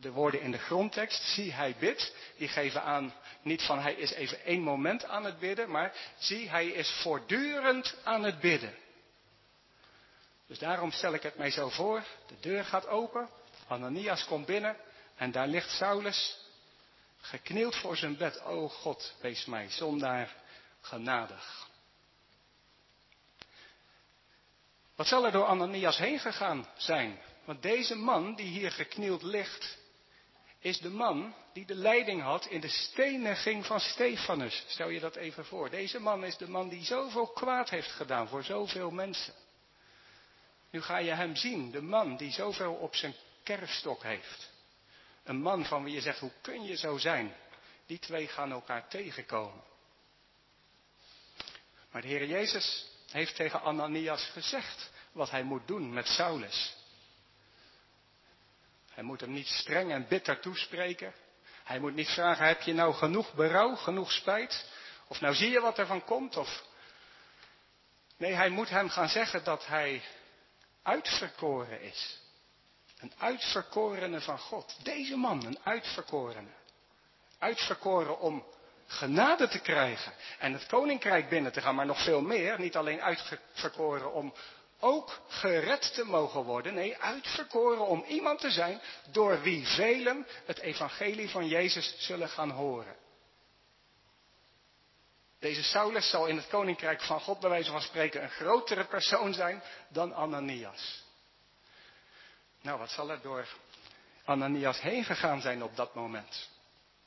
de 0.00 0.10
woorden 0.10 0.40
in 0.40 0.50
de 0.50 0.58
grondtekst, 0.58 1.22
zie, 1.22 1.52
hij 1.52 1.76
bidt, 1.78 2.14
die 2.36 2.48
geven 2.48 2.82
aan 2.82 3.14
niet 3.42 3.62
van 3.62 3.78
hij 3.78 3.94
is 3.94 4.12
even 4.12 4.44
één 4.44 4.60
moment 4.60 5.04
aan 5.04 5.24
het 5.24 5.38
bidden, 5.38 5.70
maar 5.70 5.92
zie, 6.18 6.48
hij 6.48 6.66
is 6.66 6.90
voortdurend 6.90 7.96
aan 8.04 8.22
het 8.22 8.40
bidden. 8.40 8.74
Dus 10.46 10.58
daarom 10.58 10.90
stel 10.90 11.14
ik 11.14 11.22
het 11.22 11.36
mij 11.36 11.50
zo 11.50 11.68
voor, 11.68 12.02
de 12.26 12.40
deur 12.40 12.64
gaat 12.64 12.86
open, 12.86 13.28
Ananias 13.68 14.24
komt 14.24 14.46
binnen 14.46 14.76
en 15.16 15.30
daar 15.32 15.48
ligt 15.48 15.70
Saulus 15.70 16.38
geknield 17.20 17.76
voor 17.76 17.96
zijn 17.96 18.16
bed. 18.16 18.42
O 18.42 18.68
God, 18.68 19.14
wees 19.20 19.44
mij 19.44 19.70
zondaar 19.70 20.34
genadig. 20.80 21.70
Wat 25.02 25.10
zal 25.10 25.24
er 25.24 25.32
door 25.32 25.44
Ananias 25.44 25.98
heen 25.98 26.18
gegaan 26.18 26.66
zijn? 26.76 27.18
Want 27.44 27.62
deze 27.62 27.94
man 27.94 28.34
die 28.34 28.46
hier 28.46 28.72
geknield 28.72 29.22
ligt, 29.22 29.78
is 30.58 30.78
de 30.78 30.90
man 30.90 31.34
die 31.52 31.66
de 31.66 31.74
leiding 31.74 32.22
had 32.22 32.46
in 32.46 32.60
de 32.60 32.68
steniging 32.68 33.66
van 33.66 33.80
Stefanus. 33.80 34.64
Stel 34.66 34.88
je 34.88 35.00
dat 35.00 35.16
even 35.16 35.44
voor. 35.44 35.70
Deze 35.70 36.00
man 36.00 36.24
is 36.24 36.36
de 36.36 36.48
man 36.48 36.68
die 36.68 36.84
zoveel 36.84 37.26
kwaad 37.26 37.70
heeft 37.70 37.90
gedaan 37.90 38.28
voor 38.28 38.44
zoveel 38.44 38.90
mensen. 38.90 39.34
Nu 40.70 40.82
ga 40.82 40.98
je 40.98 41.10
hem 41.10 41.36
zien, 41.36 41.70
de 41.70 41.82
man 41.82 42.16
die 42.16 42.32
zoveel 42.32 42.72
op 42.72 42.94
zijn 42.94 43.14
kerfstok 43.42 44.02
heeft. 44.02 44.50
Een 45.24 45.40
man 45.40 45.64
van 45.64 45.84
wie 45.84 45.94
je 45.94 46.00
zegt, 46.00 46.18
hoe 46.18 46.32
kun 46.40 46.62
je 46.62 46.76
zo 46.76 46.98
zijn? 46.98 47.34
Die 47.86 47.98
twee 47.98 48.28
gaan 48.28 48.52
elkaar 48.52 48.88
tegenkomen. 48.88 49.62
Maar 51.90 52.02
de 52.02 52.08
Heer 52.08 52.26
Jezus 52.26 52.90
heeft 53.12 53.36
tegen 53.36 53.62
Ananias 53.62 54.24
gezegd 54.24 54.90
wat 55.12 55.30
hij 55.30 55.42
moet 55.42 55.66
doen 55.66 55.92
met 55.92 56.06
Saulus. 56.06 56.76
Hij 58.92 59.02
moet 59.02 59.20
hem 59.20 59.32
niet 59.32 59.46
streng 59.46 59.92
en 59.92 60.08
bitter 60.08 60.40
toespreken. 60.40 61.14
Hij 61.64 61.78
moet 61.78 61.94
niet 61.94 62.08
vragen, 62.08 62.46
heb 62.46 62.62
je 62.62 62.72
nou 62.72 62.94
genoeg 62.94 63.32
berouw, 63.32 63.74
genoeg 63.74 64.12
spijt? 64.12 64.70
Of 65.06 65.20
nou 65.20 65.34
zie 65.34 65.50
je 65.50 65.60
wat 65.60 65.78
er 65.78 65.86
van 65.86 66.04
komt? 66.04 66.36
Of... 66.36 66.64
Nee, 68.16 68.32
hij 68.32 68.48
moet 68.48 68.68
hem 68.68 68.88
gaan 68.88 69.08
zeggen 69.08 69.44
dat 69.44 69.66
hij 69.66 70.02
uitverkoren 70.82 71.82
is. 71.82 72.20
Een 72.98 73.12
uitverkorene 73.18 74.20
van 74.20 74.38
God. 74.38 74.76
Deze 74.82 75.16
man, 75.16 75.44
een 75.44 75.58
uitverkorene. 75.62 76.50
Uitverkoren 77.38 78.20
om 78.20 78.44
genade 78.86 79.48
te 79.48 79.58
krijgen 79.58 80.12
en 80.38 80.52
het 80.52 80.66
koninkrijk 80.66 81.28
binnen 81.28 81.52
te 81.52 81.60
gaan, 81.60 81.74
maar 81.74 81.86
nog 81.86 82.04
veel 82.04 82.20
meer. 82.20 82.60
Niet 82.60 82.76
alleen 82.76 83.02
uitverkoren 83.02 84.12
om 84.12 84.34
ook 84.80 85.20
gered 85.28 85.94
te 85.94 86.04
mogen 86.04 86.42
worden. 86.42 86.74
Nee, 86.74 86.96
uitverkoren 86.96 87.86
om 87.86 88.04
iemand 88.06 88.40
te 88.40 88.50
zijn 88.50 88.80
door 89.10 89.40
wie 89.42 89.66
velen 89.66 90.26
het 90.46 90.58
evangelie 90.58 91.30
van 91.30 91.48
Jezus 91.48 91.94
zullen 91.98 92.28
gaan 92.28 92.50
horen. 92.50 92.96
Deze 95.38 95.62
Saulus 95.62 96.10
zal 96.10 96.26
in 96.26 96.36
het 96.36 96.48
koninkrijk 96.48 97.02
van 97.02 97.20
God 97.20 97.40
bij 97.40 97.50
wijze 97.50 97.70
van 97.70 97.80
spreken 97.80 98.22
een 98.22 98.30
grotere 98.30 98.84
persoon 98.84 99.34
zijn 99.34 99.62
dan 99.88 100.14
Ananias. 100.14 101.04
Nou, 102.60 102.78
wat 102.78 102.90
zal 102.90 103.10
er 103.10 103.20
door 103.20 103.48
Ananias 104.24 104.80
heen 104.80 105.04
gegaan 105.04 105.40
zijn 105.40 105.62
op 105.62 105.76
dat 105.76 105.94
moment? 105.94 106.48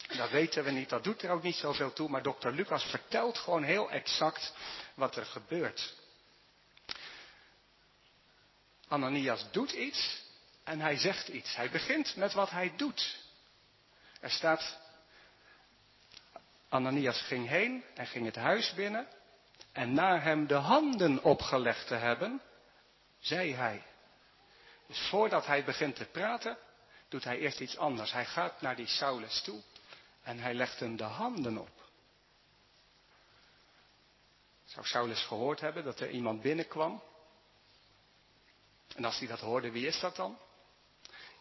Dat 0.07 0.29
weten 0.29 0.63
we 0.63 0.71
niet, 0.71 0.89
dat 0.89 1.03
doet 1.03 1.21
er 1.21 1.29
ook 1.29 1.43
niet 1.43 1.55
zoveel 1.55 1.93
toe, 1.93 2.09
maar 2.09 2.21
dokter 2.21 2.51
Lucas 2.51 2.83
vertelt 2.83 3.37
gewoon 3.37 3.63
heel 3.63 3.91
exact 3.91 4.53
wat 4.93 5.15
er 5.15 5.25
gebeurt. 5.25 5.93
Ananias 8.87 9.45
doet 9.51 9.71
iets 9.71 10.23
en 10.63 10.79
hij 10.79 10.97
zegt 10.97 11.27
iets. 11.27 11.55
Hij 11.55 11.69
begint 11.69 12.15
met 12.15 12.33
wat 12.33 12.49
hij 12.49 12.73
doet. 12.75 13.17
Er 14.19 14.31
staat, 14.31 14.77
Ananias 16.69 17.21
ging 17.21 17.47
heen 17.47 17.83
en 17.93 18.07
ging 18.07 18.25
het 18.25 18.35
huis 18.35 18.73
binnen. 18.73 19.07
En 19.71 19.93
na 19.93 20.19
hem 20.19 20.47
de 20.47 20.53
handen 20.53 21.23
opgelegd 21.23 21.87
te 21.87 21.95
hebben, 21.95 22.41
zei 23.19 23.53
hij. 23.53 23.83
Dus 24.87 25.07
voordat 25.09 25.45
hij 25.45 25.63
begint 25.63 25.95
te 25.95 26.05
praten, 26.05 26.57
doet 27.09 27.23
hij 27.23 27.37
eerst 27.37 27.59
iets 27.59 27.77
anders. 27.77 28.11
Hij 28.11 28.25
gaat 28.25 28.61
naar 28.61 28.75
die 28.75 28.87
Saulus 28.87 29.41
toe 29.41 29.61
en 30.25 30.39
hij 30.39 30.53
legt 30.53 30.79
hem 30.79 30.95
de 30.95 31.03
handen 31.03 31.57
op. 31.57 31.83
Zou 34.65 34.85
Saulus 34.85 35.23
gehoord 35.25 35.59
hebben 35.59 35.83
dat 35.83 35.99
er 35.99 36.09
iemand 36.09 36.41
binnenkwam? 36.41 37.01
En 38.95 39.05
als 39.05 39.17
hij 39.19 39.27
dat 39.27 39.39
hoorde, 39.39 39.71
wie 39.71 39.87
is 39.87 39.99
dat 39.99 40.15
dan? 40.15 40.37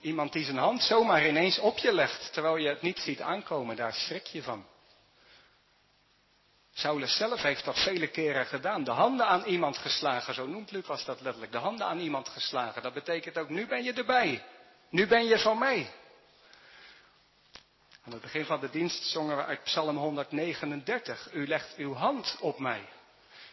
Iemand 0.01 0.33
die 0.33 0.45
zijn 0.45 0.57
hand 0.57 0.83
zomaar 0.83 1.29
ineens 1.29 1.59
op 1.59 1.79
je 1.79 1.93
legt, 1.93 2.33
terwijl 2.33 2.57
je 2.57 2.69
het 2.69 2.83
niet 2.83 2.99
ziet 2.99 3.21
aankomen, 3.21 3.77
daar 3.77 3.93
schrik 3.93 4.27
je 4.27 4.43
van. 4.43 4.67
Saulus 6.73 7.17
zelf 7.17 7.43
heeft 7.43 7.65
dat 7.65 7.79
vele 7.79 8.09
keren 8.09 8.47
gedaan. 8.47 8.85
De 8.85 8.91
handen 8.91 9.27
aan 9.27 9.45
iemand 9.45 9.79
geslagen, 9.79 10.35
zo 10.35 10.47
noemt 10.47 10.71
Lucas 10.71 11.05
dat 11.05 11.21
letterlijk. 11.21 11.53
De 11.53 11.59
handen 11.59 11.87
aan 11.87 11.99
iemand 11.99 12.29
geslagen. 12.29 12.83
Dat 12.83 12.95
betekent 12.95 13.39
ook, 13.39 13.49
nu 13.49 13.67
ben 13.67 13.85
je 13.85 13.93
erbij. 13.93 14.45
Nu 14.91 15.07
ben 15.07 15.25
je 15.25 15.39
van 15.39 15.59
mij. 15.59 15.91
Aan 18.07 18.13
het 18.13 18.23
begin 18.23 18.45
van 18.45 18.61
de 18.61 18.71
dienst 18.71 19.05
zongen 19.05 19.37
we 19.37 19.45
uit 19.45 19.63
Psalm 19.63 19.97
139. 19.97 21.33
U 21.33 21.47
legt 21.47 21.77
uw 21.77 21.95
hand 21.95 22.37
op 22.41 22.59
mij. 22.59 22.89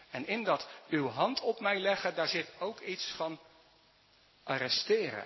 En 0.10 0.28
in 0.28 0.44
dat 0.44 0.68
uw 0.90 1.08
hand 1.08 1.42
op 1.42 1.60
mij 1.60 1.80
leggen, 1.80 2.16
daar 2.16 2.28
zit 2.28 2.50
ook 2.60 2.80
iets 2.80 3.14
van 3.16 3.40
arresteren. 4.44 5.26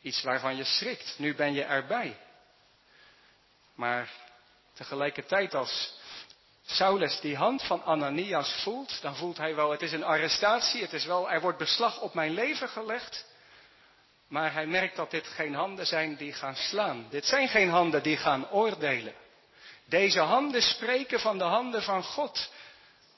Iets 0.00 0.22
waarvan 0.22 0.56
je 0.56 0.64
schrikt. 0.64 1.14
Nu 1.18 1.34
ben 1.34 1.52
je 1.52 1.62
erbij. 1.62 2.16
Maar 3.74 4.10
tegelijkertijd 4.72 5.54
als 5.54 5.94
Saulus 6.62 7.20
die 7.20 7.36
hand 7.36 7.62
van 7.62 7.82
Ananias 7.82 8.62
voelt, 8.62 9.02
dan 9.02 9.16
voelt 9.16 9.36
hij 9.36 9.54
wel, 9.54 9.70
het 9.70 9.82
is 9.82 9.92
een 9.92 10.04
arrestatie, 10.04 10.82
het 10.82 10.92
is 10.92 11.04
wel, 11.04 11.30
er 11.30 11.40
wordt 11.40 11.58
beslag 11.58 12.00
op 12.00 12.14
mijn 12.14 12.30
leven 12.30 12.68
gelegd. 12.68 13.26
Maar 14.30 14.52
hij 14.52 14.66
merkt 14.66 14.96
dat 14.96 15.10
dit 15.10 15.26
geen 15.26 15.54
handen 15.54 15.86
zijn 15.86 16.16
die 16.16 16.32
gaan 16.32 16.56
slaan. 16.56 17.06
Dit 17.10 17.24
zijn 17.24 17.48
geen 17.48 17.68
handen 17.68 18.02
die 18.02 18.16
gaan 18.16 18.50
oordelen. 18.50 19.14
Deze 19.84 20.20
handen 20.20 20.62
spreken 20.62 21.20
van 21.20 21.38
de 21.38 21.44
handen 21.44 21.82
van 21.82 22.02
God. 22.02 22.52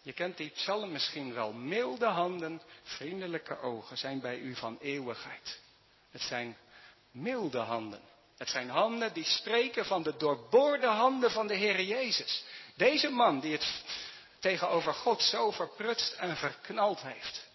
Je 0.02 0.12
kent 0.12 0.37
die 0.37 0.49
psalm 0.49 0.92
misschien 0.92 1.35
wel. 1.35 1.52
Milde 1.52 2.07
handen, 2.07 2.62
vriendelijke 2.83 3.61
ogen 3.61 3.99
zijn 3.99 4.21
bij 4.21 4.38
u 4.38 4.54
van 4.54 4.78
eeuwigheid. 4.81 5.59
Het 6.11 6.23
zijn 6.23 6.57
milde 7.11 7.59
handen. 7.59 8.00
Het 8.38 8.49
zijn 8.49 8.71
handen 8.71 9.12
die 9.12 9.25
spreken 9.25 9.85
van 9.85 10.02
de 10.02 10.16
doorboorde 10.16 10.87
handen 10.87 11.31
van 11.31 11.47
de 11.47 11.54
Heer 11.54 11.83
Jezus. 11.83 12.45
Deze 12.75 13.11
man 13.11 13.40
die 13.40 13.52
het 13.52 13.83
tegenover 14.40 14.95
God 14.95 15.23
zo 15.23 15.50
verprutst 15.50 16.12
en 16.12 16.37
verknald 16.37 17.00
heeft. 17.00 17.50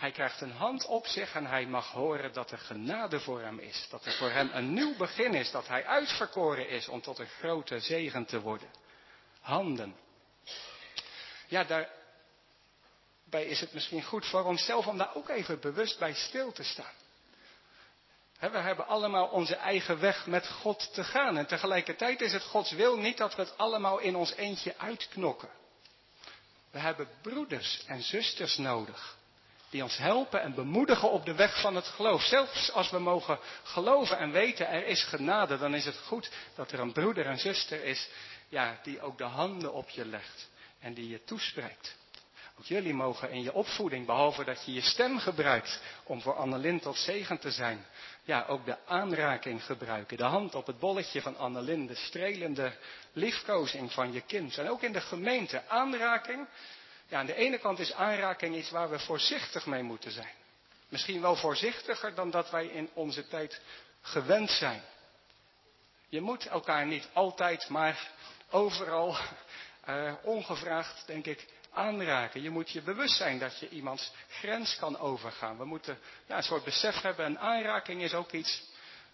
Hij 0.00 0.10
krijgt 0.10 0.40
een 0.40 0.52
hand 0.52 0.86
op 0.86 1.06
zich 1.06 1.34
en 1.34 1.46
hij 1.46 1.66
mag 1.66 1.90
horen 1.90 2.32
dat 2.32 2.50
er 2.50 2.58
genade 2.58 3.20
voor 3.20 3.40
hem 3.40 3.58
is. 3.58 3.86
Dat 3.90 4.04
er 4.04 4.12
voor 4.12 4.30
hem 4.30 4.50
een 4.52 4.72
nieuw 4.72 4.96
begin 4.96 5.34
is. 5.34 5.50
Dat 5.50 5.68
hij 5.68 5.86
uitverkoren 5.86 6.68
is 6.68 6.88
om 6.88 7.00
tot 7.00 7.18
een 7.18 7.28
grote 7.28 7.80
zegen 7.80 8.24
te 8.24 8.40
worden. 8.40 8.70
Handen. 9.40 9.96
Ja, 11.46 11.64
daarbij 11.64 13.44
is 13.44 13.60
het 13.60 13.72
misschien 13.72 14.02
goed 14.02 14.26
voor 14.26 14.44
onszelf 14.44 14.86
om 14.86 14.98
daar 14.98 15.14
ook 15.14 15.28
even 15.28 15.60
bewust 15.60 15.98
bij 15.98 16.14
stil 16.14 16.52
te 16.52 16.64
staan. 16.64 16.94
We 18.38 18.58
hebben 18.58 18.86
allemaal 18.86 19.26
onze 19.26 19.56
eigen 19.56 20.00
weg 20.00 20.26
met 20.26 20.48
God 20.48 20.94
te 20.94 21.04
gaan. 21.04 21.36
En 21.36 21.46
tegelijkertijd 21.46 22.20
is 22.20 22.32
het 22.32 22.42
Gods 22.42 22.72
wil 22.72 22.96
niet 22.96 23.16
dat 23.16 23.34
we 23.34 23.42
het 23.42 23.58
allemaal 23.58 23.98
in 23.98 24.16
ons 24.16 24.34
eentje 24.34 24.78
uitknokken. 24.78 25.50
We 26.70 26.78
hebben 26.78 27.08
broeders 27.22 27.84
en 27.86 28.02
zusters 28.02 28.56
nodig. 28.56 29.18
Die 29.70 29.82
ons 29.82 29.96
helpen 29.96 30.40
en 30.40 30.54
bemoedigen 30.54 31.10
op 31.10 31.24
de 31.24 31.34
weg 31.34 31.60
van 31.60 31.74
het 31.74 31.86
geloof. 31.86 32.22
Zelfs 32.22 32.72
als 32.72 32.90
we 32.90 32.98
mogen 32.98 33.38
geloven 33.62 34.18
en 34.18 34.30
weten 34.30 34.68
er 34.68 34.86
is 34.86 35.04
genade, 35.04 35.58
dan 35.58 35.74
is 35.74 35.84
het 35.84 35.96
goed 35.96 36.30
dat 36.54 36.72
er 36.72 36.80
een 36.80 36.92
broeder 36.92 37.26
en 37.26 37.38
zuster 37.38 37.84
is 37.84 38.08
ja, 38.48 38.78
die 38.82 39.00
ook 39.00 39.18
de 39.18 39.24
handen 39.24 39.72
op 39.72 39.88
je 39.88 40.06
legt 40.06 40.48
en 40.80 40.94
die 40.94 41.08
je 41.08 41.24
toespreekt. 41.24 41.98
Ook 42.58 42.66
jullie 42.66 42.94
mogen 42.94 43.30
in 43.30 43.42
je 43.42 43.52
opvoeding, 43.52 44.06
behalve 44.06 44.44
dat 44.44 44.64
je 44.64 44.72
je 44.72 44.80
stem 44.80 45.18
gebruikt 45.18 45.80
om 46.04 46.20
voor 46.20 46.34
Annelin 46.34 46.80
tot 46.80 46.96
zegen 46.96 47.38
te 47.38 47.50
zijn, 47.50 47.86
ja, 48.24 48.44
ook 48.48 48.64
de 48.64 48.76
aanraking 48.86 49.64
gebruiken. 49.64 50.16
De 50.16 50.24
hand 50.24 50.54
op 50.54 50.66
het 50.66 50.78
bolletje 50.78 51.22
van 51.22 51.36
Annelin, 51.36 51.86
de 51.86 51.94
strelende 51.94 52.72
liefkozing 53.12 53.92
van 53.92 54.12
je 54.12 54.20
kind. 54.20 54.58
En 54.58 54.70
ook 54.70 54.82
in 54.82 54.92
de 54.92 55.00
gemeente, 55.00 55.68
aanraking. 55.68 56.46
Ja, 57.10 57.18
aan 57.18 57.26
de 57.26 57.34
ene 57.34 57.58
kant 57.58 57.78
is 57.78 57.92
aanraking 57.92 58.56
iets 58.56 58.70
waar 58.70 58.90
we 58.90 58.98
voorzichtig 58.98 59.66
mee 59.66 59.82
moeten 59.82 60.10
zijn. 60.10 60.34
Misschien 60.88 61.20
wel 61.20 61.36
voorzichtiger 61.36 62.14
dan 62.14 62.30
dat 62.30 62.50
wij 62.50 62.66
in 62.66 62.90
onze 62.94 63.28
tijd 63.28 63.60
gewend 64.00 64.50
zijn. 64.50 64.82
Je 66.08 66.20
moet 66.20 66.46
elkaar 66.46 66.86
niet 66.86 67.08
altijd, 67.12 67.68
maar 67.68 68.10
overal 68.50 69.16
uh, 69.88 70.14
ongevraagd, 70.34 71.06
denk 71.06 71.26
ik, 71.26 71.46
aanraken. 71.72 72.42
Je 72.42 72.50
moet 72.50 72.70
je 72.70 72.82
bewust 72.82 73.16
zijn 73.16 73.38
dat 73.38 73.58
je 73.58 73.68
iemands 73.68 74.12
grens 74.28 74.76
kan 74.76 74.98
overgaan. 74.98 75.58
We 75.58 75.64
moeten 75.64 75.98
ja, 76.26 76.36
een 76.36 76.42
soort 76.42 76.64
besef 76.64 77.00
hebben. 77.00 77.26
Een 77.26 77.38
aanraking 77.38 78.02
is 78.02 78.14
ook 78.14 78.32
iets, 78.32 78.62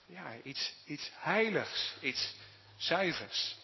ja, 0.06 0.32
iets, 0.42 0.74
iets 0.84 1.10
heiligs, 1.14 1.94
iets 2.00 2.34
zuivers. 2.76 3.56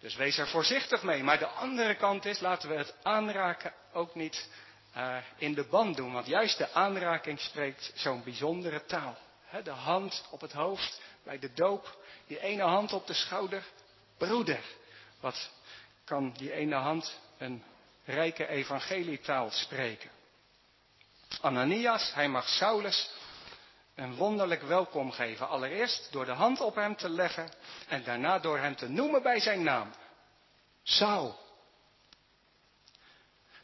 Dus 0.00 0.16
wees 0.16 0.38
er 0.38 0.48
voorzichtig 0.48 1.02
mee. 1.02 1.22
Maar 1.22 1.38
de 1.38 1.46
andere 1.46 1.94
kant 1.94 2.24
is, 2.24 2.40
laten 2.40 2.68
we 2.68 2.74
het 2.74 2.94
aanraken 3.02 3.72
ook 3.92 4.14
niet 4.14 4.48
uh, 4.96 5.16
in 5.36 5.54
de 5.54 5.64
band 5.64 5.96
doen. 5.96 6.12
Want 6.12 6.26
juist 6.26 6.58
de 6.58 6.72
aanraking 6.72 7.40
spreekt 7.40 7.92
zo'n 7.94 8.22
bijzondere 8.24 8.84
taal. 8.84 9.18
De 9.62 9.70
hand 9.70 10.24
op 10.30 10.40
het 10.40 10.52
hoofd 10.52 11.00
bij 11.22 11.38
de 11.38 11.52
doop, 11.52 11.98
die 12.26 12.40
ene 12.40 12.62
hand 12.62 12.92
op 12.92 13.06
de 13.06 13.14
schouder. 13.14 13.64
Broeder, 14.18 14.64
wat 15.20 15.50
kan 16.04 16.32
die 16.36 16.52
ene 16.52 16.74
hand 16.74 17.18
een 17.38 17.64
rijke 18.04 18.46
evangelietaal 18.46 19.50
spreken. 19.50 20.10
Ananias, 21.40 22.14
hij 22.14 22.28
mag 22.28 22.48
Saulus 22.48 23.10
een 24.00 24.14
wonderlijk 24.14 24.62
welkom 24.62 25.10
geven. 25.10 25.48
Allereerst 25.48 26.08
door 26.12 26.24
de 26.24 26.32
hand 26.32 26.60
op 26.60 26.74
hem 26.74 26.96
te 26.96 27.08
leggen 27.08 27.48
en 27.88 28.04
daarna 28.04 28.38
door 28.38 28.58
hem 28.58 28.76
te 28.76 28.88
noemen 28.88 29.22
bij 29.22 29.40
zijn 29.40 29.62
naam. 29.62 29.90
Saul. 30.82 31.38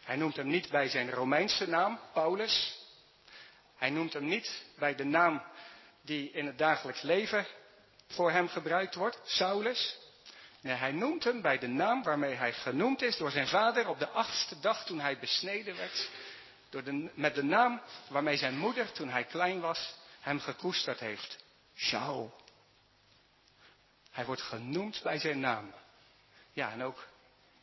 Hij 0.03 0.17
noemt 0.17 0.37
hem 0.37 0.47
niet 0.47 0.71
bij 0.71 0.89
zijn 0.89 1.11
Romeinse 1.11 1.69
naam, 1.69 2.01
Paulus. 2.13 2.79
Hij 3.77 3.91
noemt 3.91 4.13
hem 4.13 4.25
niet 4.25 4.65
bij 4.79 4.95
de 4.95 5.05
naam 5.05 5.43
die 6.03 6.31
in 6.31 6.47
het 6.47 6.59
dagelijks 6.59 7.03
leven 7.03 7.47
voor 8.07 8.31
hem 8.31 8.49
gebruikt 8.49 8.95
wordt, 8.95 9.21
Saulus. 9.25 9.99
Nee, 10.61 10.75
hij 10.75 10.93
noemt 10.93 11.25
hem 11.25 11.41
bij 11.41 11.59
de 11.59 11.69
naam 11.69 12.03
waarmee 12.03 12.35
hij 12.35 12.53
genoemd 12.53 13.03
is 13.03 13.17
door 13.17 13.31
zijn 13.31 13.49
vader 13.49 13.89
op 13.89 13.99
de 13.99 14.09
achtste 14.09 14.61
dag 14.61 14.85
toen 14.85 15.01
hij 15.01 15.19
besneden 15.19 15.77
werd. 15.77 16.11
Door 16.71 16.85
de, 16.85 17.11
met 17.15 17.35
de 17.35 17.45
naam 17.45 17.81
waarmee 18.09 18.37
zijn 18.37 18.59
moeder 18.59 18.93
toen 18.93 19.09
hij 19.09 19.25
klein 19.25 19.61
was 19.61 19.95
hem 20.27 20.41
gekoesterd 20.41 21.01
heeft. 21.01 21.45
Shaul. 21.77 22.35
Hij 24.11 24.25
wordt 24.25 24.43
genoemd 24.43 25.01
bij 25.03 25.19
zijn 25.19 25.41
naam. 25.41 25.75
Ja, 26.53 26.71
en 26.71 26.83
ook 26.83 27.07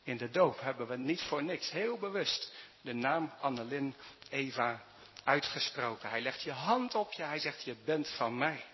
in 0.02 0.16
de 0.16 0.30
doop 0.30 0.60
hebben 0.60 0.86
we 0.86 0.96
niet 0.96 1.22
voor 1.22 1.42
niks 1.42 1.70
heel 1.70 1.98
bewust 1.98 2.52
de 2.80 2.92
naam 2.92 3.32
Annelin 3.40 3.94
Eva 4.28 4.84
uitgesproken. 5.24 6.08
Hij 6.08 6.20
legt 6.20 6.42
je 6.42 6.52
hand 6.52 6.94
op 6.94 7.12
je, 7.12 7.22
hij 7.22 7.38
zegt 7.38 7.62
je 7.62 7.76
bent 7.84 8.08
van 8.08 8.38
mij. 8.38 8.64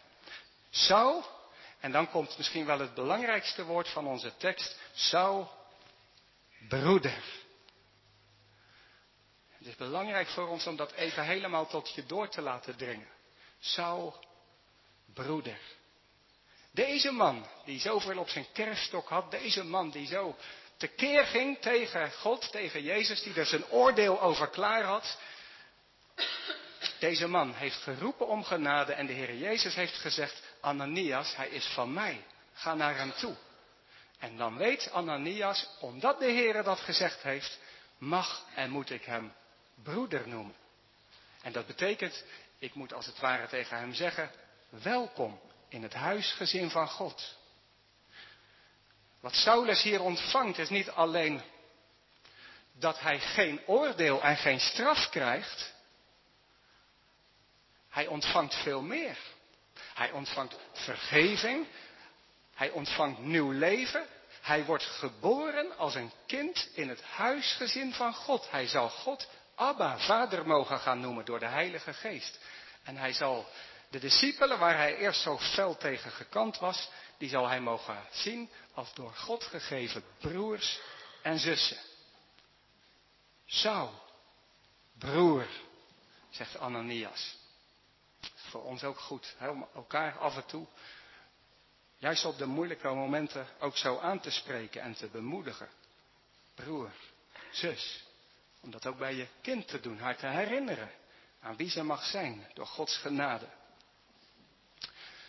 Saul 0.70 1.24
en 1.81 1.92
dan 1.92 2.11
komt 2.11 2.37
misschien 2.38 2.66
wel 2.66 2.79
het 2.79 2.94
belangrijkste 2.94 3.64
woord 3.64 3.88
van 3.88 4.07
onze 4.07 4.37
tekst. 4.37 4.79
Zou 4.92 5.46
broeder. 6.68 7.24
Het 9.48 9.66
is 9.66 9.76
belangrijk 9.76 10.29
voor 10.29 10.48
ons 10.48 10.66
om 10.66 10.76
dat 10.76 10.92
even 10.92 11.24
helemaal 11.24 11.66
tot 11.66 11.94
je 11.94 12.07
door 12.07 12.29
te 12.29 12.40
laten 12.40 12.76
dringen. 12.76 13.18
Zou 13.61 14.12
broeder. 15.14 15.59
Deze 16.73 17.11
man 17.11 17.46
die 17.64 17.81
zoveel 17.81 18.18
op 18.18 18.29
zijn 18.29 18.46
kerststok 18.53 19.09
had, 19.09 19.31
deze 19.31 19.64
man 19.64 19.90
die 19.90 20.07
zo 20.07 20.37
tekeer 20.77 21.25
ging 21.25 21.59
tegen 21.59 22.12
God, 22.12 22.51
tegen 22.51 22.83
Jezus, 22.83 23.23
die 23.23 23.35
er 23.35 23.46
zijn 23.46 23.66
oordeel 23.68 24.20
over 24.20 24.49
klaar 24.49 24.83
had. 24.83 25.18
Deze 26.99 27.27
man 27.27 27.55
heeft 27.55 27.77
geroepen 27.77 28.27
om 28.27 28.44
genade 28.44 28.92
en 28.92 29.07
de 29.07 29.12
Heer 29.12 29.35
Jezus 29.35 29.75
heeft 29.75 29.94
gezegd, 29.96 30.42
Ananias, 30.61 31.37
hij 31.37 31.49
is 31.49 31.66
van 31.66 31.92
mij. 31.92 32.25
ga 32.53 32.75
naar 32.75 32.96
hem 32.96 33.12
toe. 33.12 33.35
En 34.18 34.37
dan 34.37 34.57
weet 34.57 34.90
Ananias, 34.90 35.68
omdat 35.81 36.18
de 36.18 36.31
Heer 36.31 36.62
dat 36.62 36.81
gezegd 36.81 37.23
heeft, 37.23 37.59
mag 37.99 38.44
en 38.55 38.70
moet 38.70 38.90
ik 38.90 39.05
hem 39.05 39.33
broeder 39.83 40.29
noemen. 40.29 40.55
En 41.42 41.53
dat 41.53 41.66
betekent, 41.66 42.25
ik 42.61 42.75
moet 42.75 42.92
als 42.92 43.07
het 43.07 43.18
ware 43.18 43.49
tegen 43.49 43.77
hem 43.77 43.94
zeggen, 43.94 44.31
welkom 44.68 45.40
in 45.68 45.83
het 45.83 45.94
huisgezin 45.94 46.70
van 46.70 46.88
God. 46.88 47.37
Wat 49.20 49.35
Saulus 49.35 49.83
hier 49.83 50.03
ontvangt 50.03 50.59
is 50.59 50.68
niet 50.68 50.90
alleen 50.90 51.42
dat 52.73 53.01
hij 53.01 53.20
geen 53.20 53.61
oordeel 53.66 54.23
en 54.23 54.37
geen 54.37 54.61
straf 54.61 55.09
krijgt. 55.09 55.75
Hij 57.88 58.07
ontvangt 58.07 58.55
veel 58.55 58.83
meer. 58.83 59.18
Hij 59.94 60.11
ontvangt 60.11 60.57
vergeving. 60.73 61.66
Hij 62.55 62.70
ontvangt 62.70 63.18
nieuw 63.18 63.51
leven. 63.51 64.07
Hij 64.40 64.64
wordt 64.64 64.85
geboren 64.85 65.77
als 65.79 65.94
een 65.94 66.12
kind 66.27 66.68
in 66.75 66.88
het 66.88 67.03
huisgezin 67.03 67.92
van 67.92 68.14
God. 68.14 68.51
Hij 68.51 68.66
zal 68.66 68.88
God 68.88 69.29
Abba, 69.61 69.99
vader 69.99 70.46
mogen 70.46 70.79
gaan 70.79 71.01
noemen 71.01 71.25
door 71.25 71.38
de 71.38 71.46
Heilige 71.46 71.92
Geest. 71.92 72.38
En 72.83 72.96
hij 72.96 73.12
zal 73.12 73.46
de 73.90 73.99
discipelen, 73.99 74.59
waar 74.59 74.77
hij 74.77 74.96
eerst 74.96 75.23
zo 75.23 75.38
fel 75.38 75.77
tegen 75.77 76.11
gekant 76.11 76.59
was, 76.59 76.90
die 77.18 77.29
zal 77.29 77.49
hij 77.49 77.61
mogen 77.61 78.05
zien 78.11 78.51
als 78.75 78.94
door 78.94 79.12
God 79.14 79.44
gegeven 79.44 80.05
broers 80.18 80.81
en 81.23 81.38
zussen. 81.38 81.77
Zou, 83.44 83.90
broer, 84.99 85.46
zegt 86.31 86.59
Ananias. 86.59 87.37
Voor 88.35 88.62
ons 88.62 88.85
ook 88.85 88.99
goed, 88.99 89.37
om 89.40 89.68
elkaar 89.75 90.18
af 90.18 90.37
en 90.37 90.46
toe, 90.46 90.66
juist 91.99 92.25
op 92.25 92.38
de 92.38 92.46
moeilijke 92.46 92.88
momenten, 92.88 93.46
ook 93.59 93.77
zo 93.77 93.99
aan 93.99 94.20
te 94.20 94.31
spreken 94.31 94.83
en 94.83 94.94
te 94.94 95.07
bemoedigen. 95.07 95.68
Broer, 96.55 96.90
zus, 97.51 98.09
om 98.61 98.70
dat 98.70 98.87
ook 98.87 98.99
bij 98.99 99.14
je 99.14 99.27
kind 99.40 99.68
te 99.68 99.81
doen, 99.81 99.99
haar 99.99 100.16
te 100.16 100.27
herinneren 100.27 100.90
aan 101.40 101.57
wie 101.57 101.70
ze 101.70 101.83
mag 101.83 102.05
zijn 102.05 102.46
door 102.55 102.66
Gods 102.66 102.96
genade. 102.96 103.46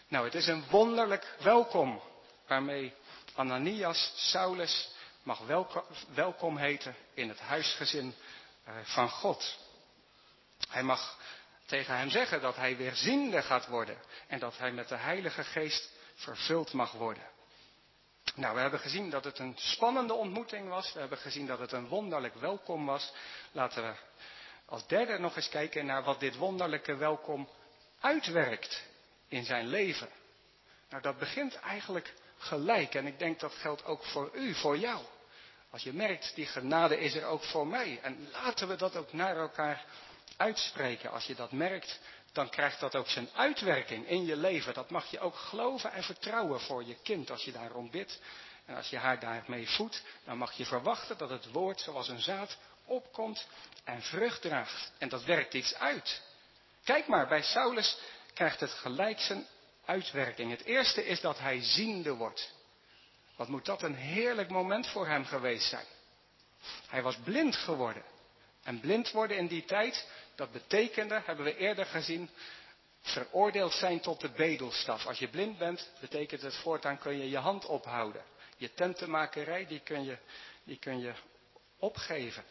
Nou, 0.07 0.25
het 0.25 0.35
is 0.35 0.47
een 0.47 0.63
wonderlijk 0.69 1.35
welkom 1.39 2.01
waarmee 2.47 2.93
Ananias 3.35 4.13
Saulus 4.15 4.89
mag 5.23 5.39
welkom, 6.13 6.57
heten 6.57 6.95
in 7.13 7.29
het 7.29 7.39
huisgezin 7.39 8.15
eh, 8.63 8.73
van 8.83 9.09
God. 9.09 9.57
Hij 10.69 10.83
mag 10.83 11.19
tegen 11.65 11.97
hem 11.97 12.09
zeggen 12.09 12.41
dat 12.41 12.55
hij 12.55 12.77
weer 12.77 12.95
ziende 12.95 13.41
gaat 13.41 13.67
worden 13.67 13.97
en 14.27 14.39
dat 14.39 14.57
hij 14.57 14.71
met 14.71 14.87
de 14.87 14.95
Heilige 14.95 15.43
Geest 15.43 15.89
vervuld 16.15 16.73
mag 16.73 16.91
worden. 16.91 17.23
Nou, 18.35 18.55
we 18.55 18.61
hebben 18.61 18.79
gezien 18.79 19.09
dat 19.09 19.23
het 19.23 19.39
een 19.39 19.55
spannende 19.57 20.13
ontmoeting 20.13 20.69
was. 20.69 20.93
We 20.93 20.99
hebben 20.99 21.17
gezien 21.17 21.45
dat 21.45 21.59
het 21.59 21.71
een 21.71 21.87
wonderlijk 21.87 22.35
welkom 22.35 22.85
was. 22.85 23.13
Laten 23.51 23.83
we 23.83 23.93
als 24.65 24.87
derde 24.87 25.19
nog 25.19 25.35
eens 25.35 25.49
kijken 25.49 25.85
naar 25.85 26.03
wat 26.03 26.19
dit 26.19 26.35
wonderlijke 26.35 26.95
welkom 26.95 27.49
uitwerkt 27.99 28.83
in 29.27 29.43
zijn 29.43 29.67
leven. 29.67 30.09
Nou, 30.89 31.01
dat 31.01 31.17
begint 31.17 31.55
eigenlijk 31.55 32.13
gelijk. 32.37 32.95
En 32.95 33.07
ik 33.07 33.19
denk 33.19 33.39
dat 33.39 33.53
geldt 33.53 33.85
ook 33.85 34.05
voor 34.05 34.29
u, 34.33 34.53
voor 34.53 34.77
jou. 34.77 35.03
Als 35.69 35.83
je 35.83 35.93
merkt, 35.93 36.35
die 36.35 36.45
genade 36.45 36.99
is 36.99 37.15
er 37.15 37.25
ook 37.25 37.43
voor 37.43 37.67
mij. 37.67 37.99
En 38.01 38.29
laten 38.31 38.67
we 38.67 38.75
dat 38.75 38.95
ook 38.95 39.13
naar 39.13 39.37
elkaar 39.37 39.85
uitspreken. 40.37 41.11
Als 41.11 41.25
je 41.25 41.35
dat 41.35 41.51
merkt, 41.51 41.99
dan 42.31 42.49
krijgt 42.49 42.79
dat 42.79 42.95
ook 42.95 43.07
zijn 43.07 43.29
uitwerking 43.35 44.07
in 44.07 44.25
je 44.25 44.35
leven. 44.35 44.73
Dat 44.73 44.89
mag 44.89 45.11
je 45.11 45.19
ook 45.19 45.35
geloven 45.35 45.91
en 45.91 46.03
vertrouwen 46.03 46.59
voor 46.59 46.83
je 46.83 46.95
kind 47.03 47.31
als 47.31 47.43
je 47.43 47.51
daarom 47.51 47.89
bidt. 47.89 48.19
En 48.65 48.75
als 48.75 48.89
je 48.89 48.97
haar 48.97 49.19
daarmee 49.19 49.69
voedt, 49.69 50.03
dan 50.25 50.37
mag 50.37 50.51
je 50.51 50.65
verwachten 50.65 51.17
dat 51.17 51.29
het 51.29 51.51
woord 51.51 51.81
zoals 51.81 52.07
een 52.07 52.21
zaad 52.21 52.57
opkomt 52.85 53.47
en 53.83 54.01
vrucht 54.01 54.41
draagt. 54.41 54.91
En 54.97 55.09
dat 55.09 55.23
werkt 55.23 55.53
iets 55.53 55.75
uit. 55.75 56.21
Kijk 56.83 57.07
maar, 57.07 57.27
bij 57.27 57.41
Saulus 57.41 57.97
krijgt 58.33 58.59
het 58.59 58.71
gelijk 58.71 59.19
zijn 59.19 59.47
uitwerking. 59.85 60.51
Het 60.51 60.63
eerste 60.63 61.05
is 61.05 61.21
dat 61.21 61.39
hij 61.39 61.61
ziende 61.61 62.13
wordt. 62.13 62.53
Wat 63.35 63.47
moet 63.47 63.65
dat 63.65 63.81
een 63.81 63.95
heerlijk 63.95 64.49
moment 64.49 64.87
voor 64.87 65.07
hem 65.07 65.25
geweest 65.25 65.69
zijn. 65.69 65.85
Hij 66.87 67.01
was 67.01 67.15
blind 67.23 67.55
geworden. 67.55 68.03
En 68.63 68.79
blind 68.79 69.11
worden 69.11 69.37
in 69.37 69.47
die 69.47 69.65
tijd, 69.65 70.07
dat 70.41 70.51
betekende, 70.51 71.21
hebben 71.25 71.45
we 71.45 71.57
eerder 71.57 71.85
gezien, 71.85 72.29
veroordeeld 73.01 73.73
zijn 73.73 73.99
tot 73.99 74.21
de 74.21 74.29
bedelstaf. 74.29 75.05
Als 75.05 75.19
je 75.19 75.27
blind 75.27 75.57
bent, 75.57 75.89
betekent 75.99 76.41
het 76.41 76.55
voortaan 76.55 76.97
kun 76.97 77.17
je 77.17 77.29
je 77.29 77.37
hand 77.37 77.65
ophouden. 77.65 78.23
Je 78.57 78.73
tentenmakerij, 78.73 79.67
die 79.67 79.79
kun 79.79 80.03
je, 80.03 80.17
die 80.63 80.77
kun 80.77 80.99
je 80.99 81.13
opgeven. 81.77 82.43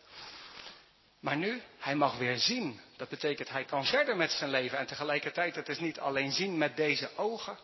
Maar 1.21 1.37
nu, 1.37 1.63
hij 1.79 1.95
mag 1.95 2.19
weer 2.19 2.39
zien. 2.39 2.81
Dat 2.97 3.09
betekent, 3.09 3.49
hij 3.49 3.65
kan 3.65 3.85
verder 3.85 4.17
met 4.17 4.31
zijn 4.31 4.51
leven. 4.51 4.79
En 4.79 4.87
tegelijkertijd, 4.87 5.55
het 5.55 5.69
is 5.69 5.79
niet 5.79 5.99
alleen 5.99 6.33
zien 6.33 6.59
met 6.59 6.77
deze 6.77 7.11
ogen. 7.17 7.59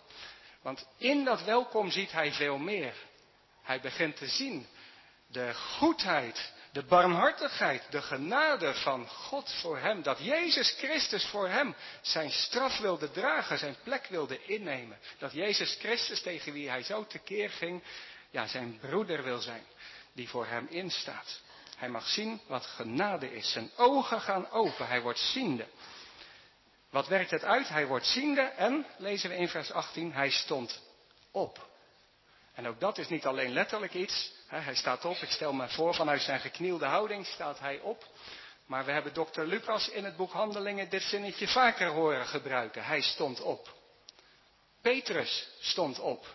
Want 0.63 0.87
in 0.99 1.25
dat 1.25 1.45
welkom 1.45 1.91
ziet 1.91 2.13
hij 2.13 2.33
veel 2.33 2.59
meer. 2.59 2.95
Hij 3.63 3.81
begint 3.81 4.17
te 4.17 4.27
zien 4.27 4.67
de 5.27 5.55
goedheid, 5.55 6.53
de 6.77 6.85
barmhartigheid, 6.85 7.83
de 7.91 8.03
genade 8.03 8.75
van 8.75 9.09
God 9.09 9.53
voor 9.61 9.79
hem. 9.79 10.03
Dat 10.03 10.19
Jezus 10.19 10.71
Christus 10.79 11.27
voor 11.27 11.49
hem 11.49 11.75
zijn 12.01 12.31
straf 12.31 12.79
wilde 12.79 13.11
dragen, 13.11 13.59
zijn 13.59 13.77
plek 13.83 14.07
wilde 14.07 14.45
innemen. 14.45 14.99
Dat 15.19 15.33
Jezus 15.33 15.77
Christus 15.81 16.23
tegen 16.23 16.53
wie 16.53 16.69
hij 16.69 16.83
zo 16.83 17.07
tekeer 17.07 17.51
ging, 17.51 17.83
ja, 18.31 18.47
zijn 18.47 18.79
broeder 18.81 19.23
wil 19.23 19.39
zijn, 19.39 19.63
die 20.13 20.29
voor 20.29 20.47
hem 20.47 20.67
instaat. 20.71 21.41
Hij 21.77 21.89
mag 21.89 22.09
zien 22.09 22.41
wat 22.47 22.67
genade 22.67 23.35
is. 23.35 23.53
Zijn 23.53 23.71
ogen 23.77 24.21
gaan 24.21 24.51
open. 24.51 24.87
Hij 24.87 25.01
wordt 25.01 25.19
ziende. 25.19 25.67
Wat 26.91 27.09
werkt 27.09 27.31
het 27.31 27.45
uit? 27.45 27.69
Hij 27.69 27.87
wordt 27.87 28.07
ziende 28.07 28.43
en, 28.43 28.87
lezen 28.99 29.31
we 29.31 29.37
in 29.37 29.49
vers 29.49 29.73
18, 29.73 30.13
hij 30.13 30.31
stond 30.31 30.83
op. 31.31 31.69
En 32.55 32.67
ook 32.67 32.81
dat 32.81 32.99
is 32.99 33.09
niet 33.09 33.27
alleen 33.27 33.53
letterlijk 33.53 33.95
iets. 33.95 34.36
Hij 34.47 34.75
staat 34.75 35.05
op. 35.05 35.17
Ik 35.17 35.31
stel 35.31 35.53
me 35.53 35.69
voor, 35.69 35.95
vanuit 35.95 36.23
zijn 36.23 36.41
geknielde 36.41 36.87
houding 36.87 37.27
staat 37.27 37.59
hij 37.59 37.81
op. 37.81 38.05
Maar 38.67 38.85
we 38.85 38.93
hebben 38.93 39.15
dokter 39.15 39.47
Lucas 39.47 39.89
in 39.89 40.05
het 40.05 40.17
boek 40.17 40.33
Handelingen 40.33 40.89
dit 40.89 41.03
zinnetje 41.03 41.49
vaker 41.49 41.89
horen 41.89 42.27
gebruiken. 42.27 42.85
Hij 42.85 43.01
stond 43.01 43.41
op. 43.41 43.75
Petrus 44.83 45.49
stond 45.61 45.99
op. 45.99 46.27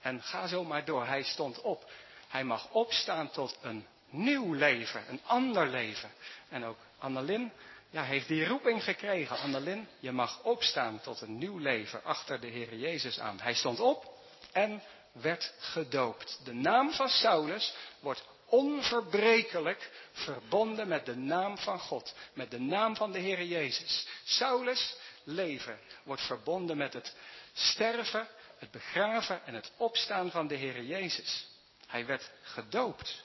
En 0.00 0.22
ga 0.22 0.46
zo 0.46 0.64
maar 0.64 0.84
door. 0.84 1.06
Hij 1.06 1.22
stond 1.22 1.60
op. 1.60 1.90
Hij 2.28 2.44
mag 2.44 2.70
opstaan 2.70 3.30
tot 3.30 3.58
een 3.62 3.86
nieuw 4.10 4.52
leven, 4.52 5.04
een 5.08 5.20
ander 5.24 5.66
leven. 5.66 6.10
En 6.48 6.64
ook 6.64 6.78
Annelin 6.98 7.52
ja, 7.90 8.02
heeft 8.02 8.28
die 8.28 8.46
roeping 8.46 8.84
gekregen. 8.84 9.38
Annelin, 9.38 9.88
je 9.98 10.12
mag 10.12 10.42
opstaan 10.42 11.00
tot 11.00 11.20
een 11.20 11.38
nieuw 11.38 11.58
leven 11.58 12.04
achter 12.04 12.40
de 12.40 12.46
Heer 12.46 12.74
Jezus 12.74 13.18
aan. 13.18 13.40
Hij 13.40 13.54
stond 13.54 13.80
op 13.80 14.14
en 14.52 14.82
werd 15.20 15.52
gedoopt. 15.58 16.40
De 16.44 16.54
naam 16.54 16.92
van 16.92 17.08
Saulus 17.08 17.74
wordt 18.00 18.24
onverbrekelijk 18.46 19.90
verbonden 20.12 20.88
met 20.88 21.06
de 21.06 21.16
naam 21.16 21.58
van 21.58 21.78
God, 21.78 22.14
met 22.32 22.50
de 22.50 22.60
naam 22.60 22.96
van 22.96 23.12
de 23.12 23.18
Heer 23.18 23.44
Jezus. 23.44 24.06
Saulus 24.24 24.96
leven 25.24 25.78
wordt 26.02 26.22
verbonden 26.22 26.76
met 26.76 26.92
het 26.92 27.14
sterven, 27.52 28.28
het 28.58 28.70
begraven 28.70 29.46
en 29.46 29.54
het 29.54 29.72
opstaan 29.76 30.30
van 30.30 30.46
de 30.46 30.54
Heer 30.54 30.82
Jezus. 30.82 31.46
Hij 31.86 32.06
werd 32.06 32.30
gedoopt. 32.42 33.24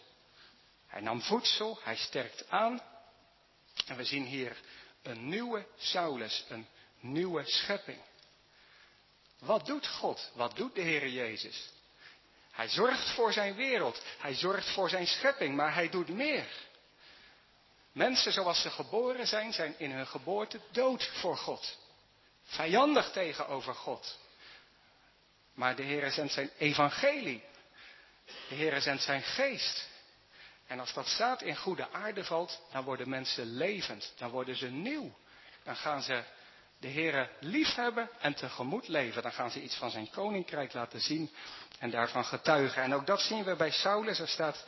Hij 0.88 1.02
nam 1.02 1.22
voedsel, 1.22 1.80
hij 1.84 1.96
sterkt 1.96 2.50
aan. 2.50 2.82
En 3.86 3.98
we 3.98 4.04
zien 4.04 4.26
hier 4.26 4.58
een 5.02 5.30
nieuwe 5.30 5.66
Saulus, 5.78 6.46
een 6.50 6.68
nieuwe 7.00 7.44
schepping. 7.46 8.00
Wat 9.40 9.66
doet 9.66 9.88
God? 9.88 10.32
Wat 10.34 10.56
doet 10.56 10.76
de 10.76 10.82
Heer 10.82 11.08
Jezus? 11.08 11.70
Hij 12.52 12.70
zorgt 12.70 13.10
voor 13.10 13.34
zijn 13.34 13.56
wereld, 13.56 14.02
hij 14.18 14.36
zorgt 14.36 14.70
voor 14.70 14.90
zijn 14.90 15.08
schepping, 15.08 15.56
maar 15.56 15.74
hij 15.74 15.90
doet 15.90 16.10
meer. 16.10 16.48
Mensen 17.92 18.32
zoals 18.32 18.62
ze 18.62 18.70
geboren 18.70 19.28
zijn, 19.28 19.54
zijn 19.54 19.76
in 19.78 19.92
hun 19.92 20.08
geboorte 20.08 20.60
dood 20.72 21.10
voor 21.14 21.38
God. 21.38 21.78
Vijandig 22.44 23.12
tegenover 23.12 23.74
God. 23.74 24.20
Maar 25.54 25.76
de 25.76 25.84
Heer 25.84 26.12
zendt 26.12 26.34
zijn 26.34 26.50
evangelie. 26.58 27.44
De 28.50 28.56
Heer 28.56 28.82
zendt 28.82 29.04
zijn 29.04 29.22
geest. 29.22 29.90
En 30.68 30.80
als 30.80 30.94
dat 30.94 31.08
zaad 31.08 31.42
in 31.42 31.56
goede 31.56 31.92
aarde 31.92 32.24
valt, 32.24 32.62
dan 32.72 32.84
worden 32.84 33.10
mensen 33.10 33.46
levend. 33.46 34.14
Dan 34.18 34.30
worden 34.30 34.56
ze 34.56 34.70
nieuw. 34.70 35.18
Dan 35.64 35.76
gaan 35.76 36.02
ze 36.02 36.24
de 36.82 36.90
Heere 36.90 37.30
liefhebben 37.40 38.10
en 38.20 38.34
tegemoet 38.34 38.88
leven. 38.88 39.22
Dan 39.22 39.32
gaan 39.32 39.52
ze 39.52 39.62
iets 39.62 39.76
van 39.76 39.92
zijn 39.92 40.10
koninkrijk 40.10 40.74
laten 40.74 41.02
zien 41.02 41.32
en 41.80 41.90
daarvan 41.90 42.26
getuigen. 42.26 42.84
En 42.84 42.94
ook 42.94 43.06
dat 43.06 43.22
zien 43.22 43.44
we 43.44 43.56
bij 43.56 43.72
Saulus. 43.72 44.20
Er 44.20 44.28
staat, 44.28 44.66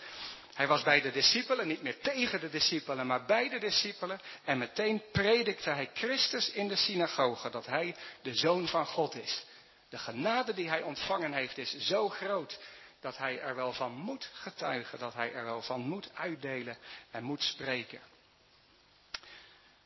hij 0.54 0.68
was 0.68 0.84
bij 0.84 1.02
de 1.02 1.12
discipelen, 1.12 1.68
niet 1.68 1.82
meer 1.82 2.00
tegen 2.00 2.40
de 2.40 2.50
discipelen, 2.50 3.08
maar 3.08 3.26
bij 3.26 3.50
de 3.50 3.60
discipelen. 3.60 4.20
En 4.44 4.58
meteen 4.58 5.02
predikte 5.12 5.70
hij 5.70 5.90
Christus 5.94 6.52
in 6.52 6.68
de 6.68 6.76
synagoge, 6.76 7.50
dat 7.50 7.66
hij 7.66 7.96
de 8.22 8.36
zoon 8.36 8.68
van 8.68 8.86
God 8.86 9.16
is. 9.16 9.46
De 9.90 9.98
genade 9.98 10.54
die 10.54 10.70
hij 10.70 10.82
ontvangen 10.82 11.34
heeft 11.34 11.58
is 11.58 11.78
zo 11.78 12.10
groot 12.10 12.60
dat 13.00 13.18
hij 13.18 13.40
er 13.40 13.56
wel 13.56 13.74
van 13.74 13.92
moet 13.92 14.30
getuigen, 14.34 15.00
dat 15.00 15.14
hij 15.14 15.34
er 15.34 15.44
wel 15.44 15.62
van 15.62 15.82
moet 15.82 16.10
uitdelen 16.14 16.78
en 17.12 17.24
moet 17.24 17.44
spreken. 17.44 18.00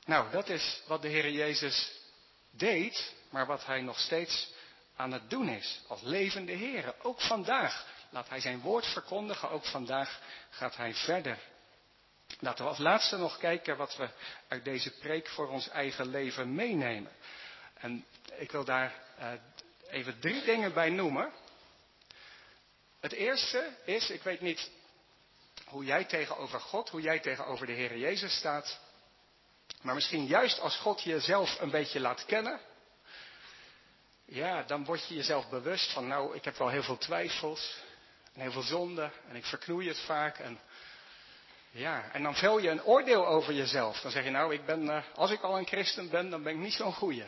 Nou, 0.06 0.32
dat 0.32 0.50
is 0.50 0.82
wat 0.88 1.02
de 1.02 1.08
Heer 1.08 1.32
Jezus 1.32 2.06
deed, 2.58 3.14
maar 3.30 3.46
wat 3.46 3.66
hij 3.66 3.82
nog 3.82 4.00
steeds 4.00 4.52
aan 4.96 5.12
het 5.12 5.30
doen 5.30 5.50
is, 5.50 5.82
als 5.88 6.02
levende 6.02 6.52
Heer. 6.52 6.94
Ook 7.02 7.22
vandaag 7.22 7.86
laat 8.10 8.30
hij 8.30 8.40
zijn 8.40 8.60
woord 8.60 8.86
verkondigen, 8.86 9.50
ook 9.50 9.66
vandaag 9.66 10.22
gaat 10.50 10.76
hij 10.76 10.94
verder. 10.94 11.38
Laten 12.40 12.64
we 12.64 12.70
als 12.70 12.80
laatste 12.80 13.18
nog 13.18 13.38
kijken 13.38 13.78
wat 13.78 13.96
we 13.96 14.10
uit 14.48 14.64
deze 14.64 14.92
preek 14.92 15.28
voor 15.28 15.48
ons 15.48 15.70
eigen 15.70 16.10
leven 16.10 16.56
meenemen. 16.56 17.12
En 17.74 18.06
ik 18.38 18.52
wil 18.52 18.64
daar 18.64 18.94
uh, 19.20 19.32
even 19.90 20.20
drie 20.20 20.44
dingen 20.44 20.74
bij 20.74 20.90
noemen. 20.90 21.32
Het 23.00 23.12
eerste 23.12 23.70
is, 23.86 24.10
ik 24.10 24.24
weet 24.24 24.42
niet 24.42 24.72
hoe 25.66 25.86
jij 25.86 26.06
tegenover 26.06 26.60
God, 26.60 26.90
hoe 26.90 27.02
jij 27.02 27.20
tegenover 27.20 27.66
de 27.66 27.74
Heer 27.74 27.98
Jezus 27.98 28.38
staat. 28.38 28.80
Maar 29.82 29.96
misschien 29.96 30.26
juist 30.26 30.60
als 30.60 30.78
God 30.78 31.02
jezelf 31.02 31.60
een 31.60 31.72
beetje 31.72 32.00
laat 32.00 32.26
kennen. 32.26 32.60
Ja, 34.26 34.64
dan 34.64 34.86
word 34.86 35.08
je 35.08 35.16
jezelf 35.16 35.50
bewust 35.50 35.92
van, 35.92 36.08
nou, 36.08 36.36
ik 36.36 36.44
heb 36.44 36.58
wel 36.58 36.70
heel 36.70 36.84
veel 36.84 36.98
twijfels. 36.98 37.78
En 38.34 38.42
heel 38.42 38.52
veel 38.52 38.62
zonde. 38.62 39.12
En 39.30 39.36
ik 39.36 39.46
verknoei 39.46 39.88
het 39.88 40.00
vaak. 40.00 40.38
En 40.38 40.60
ja, 41.72 42.12
en 42.12 42.24
dan 42.24 42.36
vel 42.36 42.58
je 42.58 42.70
een 42.70 42.84
oordeel 42.84 43.28
over 43.28 43.54
jezelf. 43.54 44.00
Dan 44.00 44.12
zeg 44.12 44.24
je, 44.24 44.30
nou, 44.30 44.54
ik 44.54 44.66
ben, 44.66 44.84
uh, 44.84 45.04
als 45.16 45.32
ik 45.32 45.42
al 45.42 45.58
een 45.58 45.68
christen 45.68 46.10
ben, 46.10 46.30
dan 46.30 46.44
ben 46.44 46.54
ik 46.54 46.60
niet 46.60 46.74
zo'n 46.74 46.94
goeie. 46.94 47.26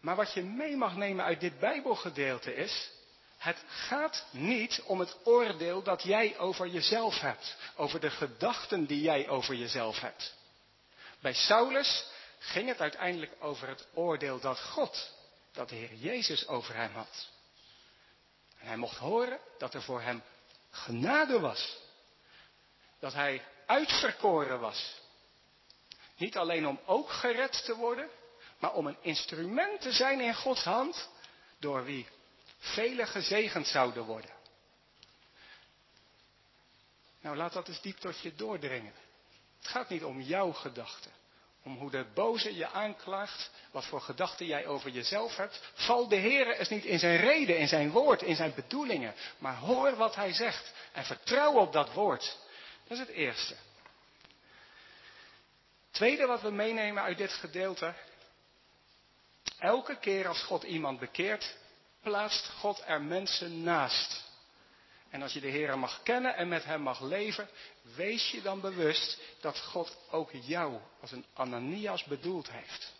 Maar 0.00 0.16
wat 0.16 0.32
je 0.32 0.42
mee 0.42 0.76
mag 0.76 0.96
nemen 0.96 1.24
uit 1.24 1.40
dit 1.40 1.58
Bijbelgedeelte 1.58 2.54
is, 2.54 2.90
het 3.44 3.62
gaat 3.66 4.24
niet 4.30 4.82
om 4.84 5.00
het 5.00 5.16
oordeel 5.24 5.82
dat 5.82 6.02
jij 6.02 6.38
over 6.38 6.66
jezelf 6.66 7.20
hebt, 7.20 7.56
over 7.76 8.00
de 8.00 8.10
gedachten 8.10 8.86
die 8.86 9.00
jij 9.00 9.28
over 9.28 9.54
jezelf 9.54 10.00
hebt. 10.00 10.34
Bij 11.20 11.34
Saulus 11.34 12.04
ging 12.38 12.68
het 12.68 12.80
uiteindelijk 12.80 13.32
over 13.40 13.68
het 13.68 13.86
oordeel 13.94 14.40
dat 14.40 14.60
God, 14.60 15.10
dat 15.52 15.68
de 15.68 15.74
Heer 15.74 15.94
Jezus 15.94 16.46
over 16.46 16.74
hem 16.74 16.92
had. 16.92 17.28
En 18.58 18.66
hij 18.66 18.76
mocht 18.76 18.96
horen 18.96 19.38
dat 19.58 19.74
er 19.74 19.82
voor 19.82 20.00
hem 20.00 20.22
genade 20.70 21.40
was. 21.40 21.78
Dat 23.00 23.12
hij 23.12 23.42
uitverkoren 23.66 24.60
was. 24.60 24.94
Niet 26.16 26.36
alleen 26.36 26.66
om 26.66 26.80
ook 26.86 27.10
gered 27.10 27.64
te 27.64 27.74
worden, 27.74 28.08
maar 28.58 28.72
om 28.72 28.86
een 28.86 28.98
instrument 29.00 29.80
te 29.80 29.92
zijn 29.92 30.20
in 30.20 30.34
Gods 30.34 30.64
hand, 30.64 31.08
door 31.58 31.84
wie 31.84 32.06
velen 32.64 33.06
gezegend 33.06 33.66
zouden 33.66 34.04
worden. 34.04 34.30
Nou, 37.20 37.36
laat 37.36 37.52
dat 37.52 37.68
eens 37.68 37.80
diep 37.80 37.96
tot 37.96 38.20
je 38.20 38.34
doordringen. 38.34 38.92
Het 39.58 39.68
gaat 39.68 39.88
niet 39.88 40.04
om 40.04 40.20
jouw 40.20 40.52
gedachten. 40.52 41.10
Om 41.62 41.76
hoe 41.76 41.90
de 41.90 42.06
boze 42.14 42.54
je 42.54 42.68
aanklaagt, 42.68 43.50
wat 43.70 43.84
voor 43.84 44.00
gedachten 44.00 44.46
jij 44.46 44.66
over 44.66 44.90
jezelf 44.90 45.36
hebt. 45.36 45.60
Val 45.74 46.08
de 46.08 46.16
Heer 46.16 46.56
eens 46.56 46.68
niet 46.68 46.84
in 46.84 46.98
zijn 46.98 47.16
reden, 47.16 47.58
in 47.58 47.68
zijn 47.68 47.90
woord, 47.90 48.22
in 48.22 48.36
zijn 48.36 48.54
bedoelingen. 48.54 49.14
Maar 49.38 49.56
hoor 49.56 49.96
wat 49.96 50.14
hij 50.14 50.32
zegt 50.32 50.72
en 50.92 51.04
vertrouw 51.04 51.52
op 51.52 51.72
dat 51.72 51.92
woord. 51.92 52.38
Dat 52.82 52.98
is 52.98 53.06
het 53.06 53.08
eerste. 53.08 53.56
Tweede 55.90 56.26
wat 56.26 56.40
we 56.40 56.50
meenemen 56.50 57.02
uit 57.02 57.18
dit 57.18 57.32
gedeelte 57.32 57.94
Elke 59.58 59.98
keer 59.98 60.28
als 60.28 60.42
God 60.42 60.62
iemand 60.62 60.98
bekeert, 60.98 61.56
plaatst 62.04 62.48
God 62.48 62.82
er 62.86 63.02
mensen 63.02 63.62
naast. 63.62 64.22
En 65.10 65.22
als 65.22 65.32
je 65.32 65.40
de 65.40 65.48
Heer 65.48 65.78
mag 65.78 66.02
kennen 66.02 66.36
en 66.36 66.48
met 66.48 66.64
Hem 66.64 66.80
mag 66.80 67.00
leven, 67.00 67.48
wees 67.82 68.30
je 68.30 68.42
dan 68.42 68.60
bewust 68.60 69.20
dat 69.40 69.60
God 69.60 69.96
ook 70.10 70.30
jou 70.32 70.80
als 71.00 71.12
een 71.12 71.24
Ananias 71.34 72.04
bedoeld 72.04 72.50
heeft. 72.50 72.92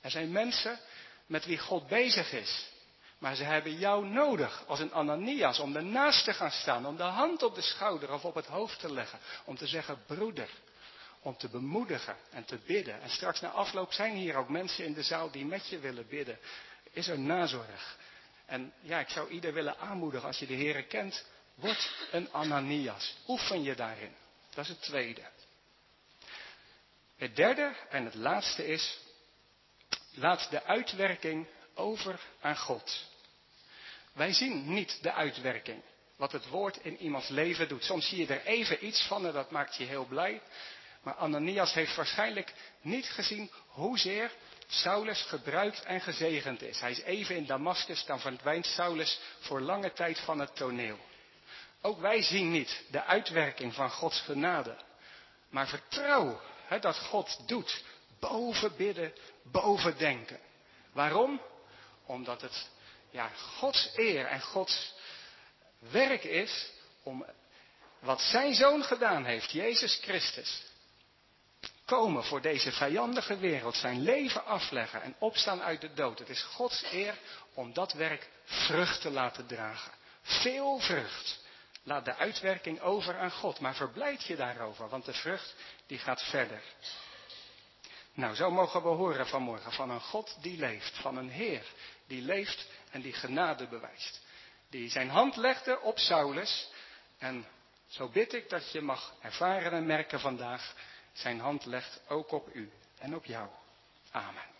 Er 0.00 0.10
zijn 0.10 0.32
mensen 0.32 0.78
met 1.26 1.44
wie 1.44 1.58
God 1.58 1.86
bezig 1.86 2.32
is, 2.32 2.68
maar 3.18 3.34
ze 3.34 3.44
hebben 3.44 3.78
jou 3.78 4.06
nodig 4.06 4.64
als 4.66 4.80
een 4.80 4.92
Ananias 4.92 5.58
om 5.58 5.76
ernaast 5.76 6.24
te 6.24 6.32
gaan 6.32 6.50
staan, 6.50 6.86
om 6.86 6.96
de 6.96 7.02
hand 7.02 7.42
op 7.42 7.54
de 7.54 7.62
schouder 7.62 8.12
of 8.12 8.24
op 8.24 8.34
het 8.34 8.46
hoofd 8.46 8.80
te 8.80 8.92
leggen, 8.92 9.18
om 9.44 9.56
te 9.56 9.66
zeggen, 9.66 10.02
broeder, 10.06 10.48
om 11.22 11.36
te 11.36 11.48
bemoedigen 11.48 12.16
en 12.30 12.44
te 12.44 12.58
bidden. 12.66 13.00
En 13.00 13.10
straks 13.10 13.40
na 13.40 13.48
afloop 13.48 13.92
zijn 13.92 14.14
hier 14.14 14.36
ook 14.36 14.48
mensen 14.48 14.84
in 14.84 14.94
de 14.94 15.02
zaal 15.02 15.30
die 15.30 15.44
met 15.44 15.68
je 15.68 15.78
willen 15.78 16.08
bidden. 16.08 16.38
Is 16.92 17.08
er 17.08 17.18
nazorg. 17.18 17.96
En 18.48 18.72
ja, 18.80 19.00
ik 19.00 19.08
zou 19.08 19.30
ieder 19.30 19.52
willen 19.52 19.78
aanmoedigen, 19.78 20.26
als 20.26 20.38
je 20.38 20.46
de 20.46 20.54
Heer 20.54 20.84
kent, 20.84 21.24
word 21.54 21.90
een 22.10 22.32
Ananias. 22.32 23.16
Oefen 23.26 23.62
je 23.62 23.74
daarin. 23.74 24.14
Dat 24.54 24.64
is 24.64 24.70
het 24.70 24.82
tweede. 24.82 25.22
Het 27.16 27.36
derde 27.36 27.74
en 27.88 28.04
het 28.04 28.14
laatste 28.14 28.66
is, 28.66 28.98
laat 30.14 30.50
de 30.50 30.64
uitwerking 30.64 31.46
over 31.74 32.20
aan 32.40 32.56
God. 32.56 33.06
Wij 34.12 34.32
zien 34.32 34.72
niet 34.72 35.02
de 35.02 35.12
uitwerking, 35.12 35.82
wat 36.16 36.32
het 36.32 36.48
woord 36.48 36.76
in 36.76 36.96
iemands 36.96 37.28
leven 37.28 37.68
doet. 37.68 37.84
Soms 37.84 38.08
zie 38.08 38.18
je 38.18 38.34
er 38.34 38.46
even 38.46 38.86
iets 38.86 39.06
van 39.06 39.26
en 39.26 39.32
dat 39.32 39.50
maakt 39.50 39.76
je 39.76 39.84
heel 39.84 40.04
blij. 40.04 40.40
Maar 41.02 41.14
Ananias 41.14 41.72
heeft 41.72 41.96
waarschijnlijk 41.96 42.52
niet 42.80 43.06
gezien 43.06 43.50
hoezeer 43.66 44.32
Saulus 44.70 45.22
gebruikt 45.22 45.82
en 45.82 46.00
gezegend 46.00 46.62
is. 46.62 46.80
Hij 46.80 46.90
is 46.90 47.00
even 47.00 47.36
in 47.36 47.46
Damascus, 47.46 48.04
dan 48.04 48.20
verdwijnt 48.20 48.66
Saulus 48.66 49.20
voor 49.40 49.60
lange 49.60 49.92
tijd 49.92 50.18
van 50.20 50.38
het 50.38 50.56
toneel. 50.56 50.98
Ook 51.80 52.00
wij 52.00 52.22
zien 52.22 52.50
niet 52.50 52.82
de 52.90 53.04
uitwerking 53.04 53.74
van 53.74 53.90
Gods 53.90 54.20
genade. 54.20 54.76
Maar 55.50 55.68
vertrouw 55.68 56.40
dat 56.80 56.98
God 56.98 57.48
doet. 57.48 57.84
Boven 58.20 58.76
bidden, 58.76 59.12
boven 59.42 59.98
denken. 59.98 60.40
Waarom? 60.92 61.40
Omdat 62.06 62.40
het 62.40 62.68
ja, 63.10 63.28
Gods 63.28 63.90
eer 63.94 64.26
en 64.26 64.40
Gods 64.40 64.94
werk 65.78 66.24
is 66.24 66.70
om 67.02 67.26
wat 67.98 68.20
zijn 68.20 68.54
zoon 68.54 68.82
gedaan 68.82 69.24
heeft, 69.24 69.50
Jezus 69.50 69.98
Christus, 70.02 70.62
komen 71.88 72.24
voor 72.24 72.40
deze 72.40 72.72
vijandige 72.72 73.38
wereld, 73.38 73.74
zijn 73.74 74.02
leven 74.02 74.44
afleggen 74.44 75.02
en 75.02 75.14
opstaan 75.18 75.62
uit 75.62 75.80
de 75.80 75.94
dood. 75.94 76.18
Het 76.18 76.28
is 76.28 76.42
Gods 76.42 76.84
eer 76.92 77.18
om 77.54 77.72
dat 77.72 77.92
werk 77.92 78.28
vrucht 78.44 79.00
te 79.00 79.10
laten 79.10 79.46
dragen. 79.46 79.92
Veel 80.22 80.78
vrucht. 80.78 81.44
Laat 81.82 82.04
de 82.04 82.14
uitwerking 82.14 82.80
over 82.80 83.18
aan 83.18 83.30
God, 83.30 83.60
maar 83.60 83.74
verblijd 83.74 84.24
je 84.24 84.36
daarover, 84.36 84.88
want 84.88 85.04
de 85.04 85.12
vrucht 85.12 85.54
die 85.86 85.98
gaat 85.98 86.22
verder. 86.22 86.62
Nou, 88.14 88.34
zo 88.34 88.50
mogen 88.50 88.82
we 88.82 88.88
horen 88.88 89.26
vanmorgen 89.26 89.72
van 89.72 89.90
een 89.90 90.00
God 90.00 90.36
die 90.40 90.58
leeft, 90.58 90.98
van 90.98 91.16
een 91.16 91.30
Heer 91.30 91.64
die 92.06 92.22
leeft 92.22 92.68
en 92.90 93.00
die 93.00 93.12
genade 93.12 93.66
bewijst. 93.66 94.20
Die 94.70 94.90
zijn 94.90 95.08
hand 95.08 95.36
legde 95.36 95.80
op 95.80 95.98
Saulus 95.98 96.68
en 97.18 97.46
zo 97.86 98.08
bid 98.08 98.32
ik 98.32 98.48
dat 98.48 98.72
je 98.72 98.80
mag 98.80 99.14
ervaren 99.20 99.72
en 99.72 99.86
merken 99.86 100.20
vandaag 100.20 100.74
zijn 101.18 101.40
hand 101.40 101.64
legt 101.64 102.00
ook 102.08 102.32
op 102.32 102.54
u 102.54 102.70
en 102.98 103.14
op 103.14 103.24
jou. 103.24 103.48
Amen. 104.10 104.57